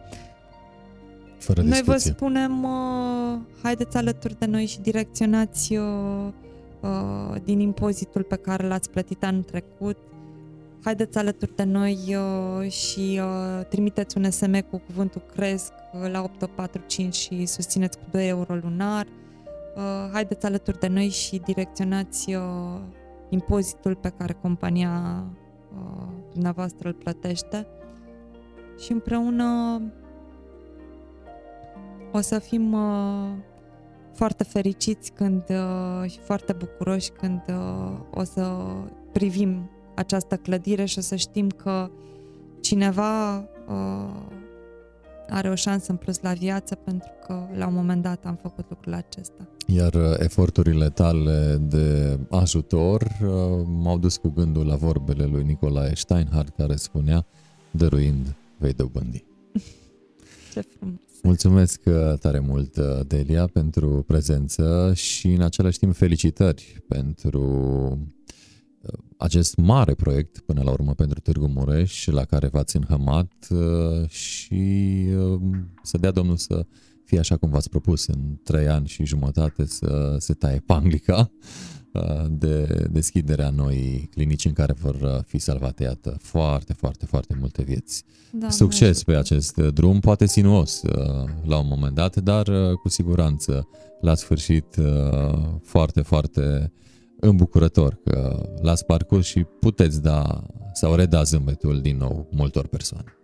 [1.38, 2.12] Fără Noi vă discuție.
[2.12, 6.28] spunem, uh, haideți alături de noi și direcționați uh,
[6.82, 9.98] uh, din impozitul pe care l-ați plătit anul trecut.
[10.84, 16.22] Haideți alături de noi uh, și uh, trimiteți un SM cu cuvântul cresc uh, la
[16.22, 19.06] 8845 și susțineți cu 2 euro lunar.
[19.76, 22.42] Uh, haideți alături de noi și direcționați uh,
[23.30, 25.24] impozitul pe care compania
[25.78, 27.68] uh, dumneavoastră îl plătește
[28.80, 29.82] și împreună
[32.18, 33.30] o să fim uh,
[34.14, 38.56] foarte fericiți când uh, și foarte bucuroși când uh, o să
[39.12, 41.90] privim această clădire și o să știm că
[42.62, 43.46] cineva uh,
[45.30, 48.66] are o șansă în plus la viață pentru că la un moment dat am făcut
[48.70, 49.48] lucrul acesta.
[49.66, 55.96] Iar uh, eforturile tale de ajutor uh, m-au dus cu gândul la vorbele lui Nicolae
[55.96, 57.26] Steinhardt care spunea
[57.72, 59.26] dăruind vei dobândi.
[60.54, 61.07] Ce frumos!
[61.24, 68.08] Mulțumesc uh, tare mult, Delia, pentru prezență și în același timp felicitări pentru
[69.18, 75.06] acest mare proiect până la urmă pentru Târgu Mureș la care v-ați înhămat uh, și
[75.18, 75.40] uh,
[75.84, 76.66] să dea Domnul să
[77.04, 81.32] fie așa cum v-ați propus în trei ani și jumătate să se taie panglica.
[81.42, 81.87] uh,
[82.30, 88.04] de deschiderea noi clinici în care vor fi salvate, iată, foarte, foarte, foarte multe vieți.
[88.32, 90.82] Da, Succes pe acest drum, poate sinuos
[91.46, 92.48] la un moment dat, dar
[92.82, 93.68] cu siguranță
[94.02, 94.76] la sfârșit
[95.62, 96.72] foarte, foarte
[97.20, 103.18] îmbucurător că l-ați parcurs și puteți da sau reda zâmbetul din nou multor persoane.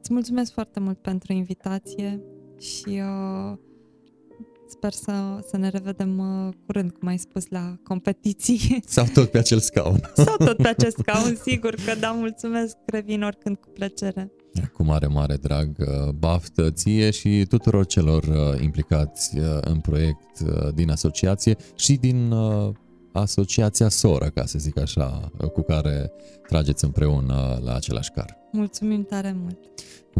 [0.00, 2.22] Îți mulțumesc foarte mult pentru invitație
[2.58, 3.58] și uh,
[4.70, 5.12] sper să,
[5.48, 8.82] să ne revedem uh, curând, cum ai spus, la competiții.
[8.86, 10.00] Sau tot pe acel scaun.
[10.26, 14.32] Sau tot pe acest scaun, sigur că da, mulțumesc, revin oricând cu plăcere.
[14.72, 20.40] Cu mare, mare drag, uh, baftă ție și tuturor celor uh, implicați uh, în proiect
[20.74, 22.34] din asociație și din
[23.12, 26.12] asociația soră, ca să zic așa, cu care
[26.48, 28.36] trageți împreună la același car.
[28.52, 29.58] Mulțumim tare mult!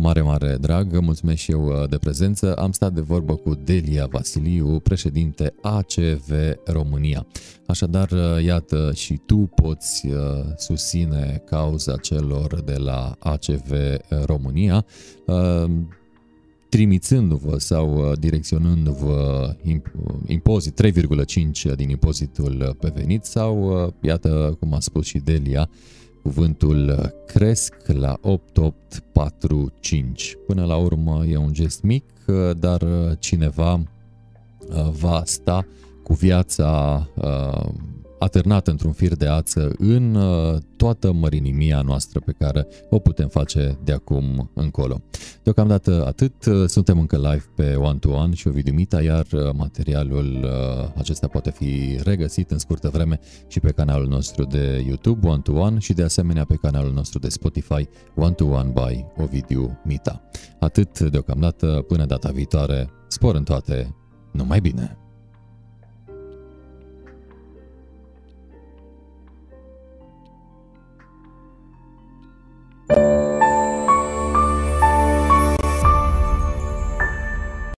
[0.00, 2.54] Cu mare, mare drag, mulțumesc și eu uh, de prezență.
[2.54, 6.30] Am stat de vorbă cu Delia Vasiliu, președinte ACV
[6.64, 7.26] România.
[7.66, 10.14] Așadar, uh, iată, și tu poți uh,
[10.56, 13.72] susține cauza celor de la ACV
[14.24, 14.84] România
[16.70, 19.54] trimițându-vă sau uh, direcționându-vă
[20.26, 25.68] impozit 3,5 din impozitul pe venit sau, uh, iată cum a spus și Delia,
[26.22, 30.36] cuvântul cresc la 8845.
[30.46, 32.82] Până la urmă e un gest mic, uh, dar
[33.18, 33.82] cineva
[35.00, 35.66] va sta
[36.02, 37.08] cu viața
[38.20, 43.78] atârnată într-un fir de ață în uh, toată mărinimia noastră pe care o putem face
[43.84, 45.00] de acum încolo.
[45.42, 46.32] Deocamdată atât,
[46.66, 51.26] suntem încă live pe One to One și Ovidiu Mita, iar uh, materialul uh, acesta
[51.26, 55.78] poate fi regăsit în scurtă vreme și pe canalul nostru de YouTube One to One
[55.78, 60.22] și de asemenea pe canalul nostru de Spotify One to One by Ovidiu Mita.
[60.58, 63.94] Atât deocamdată, până data viitoare, spor în toate,
[64.32, 64.99] numai bine!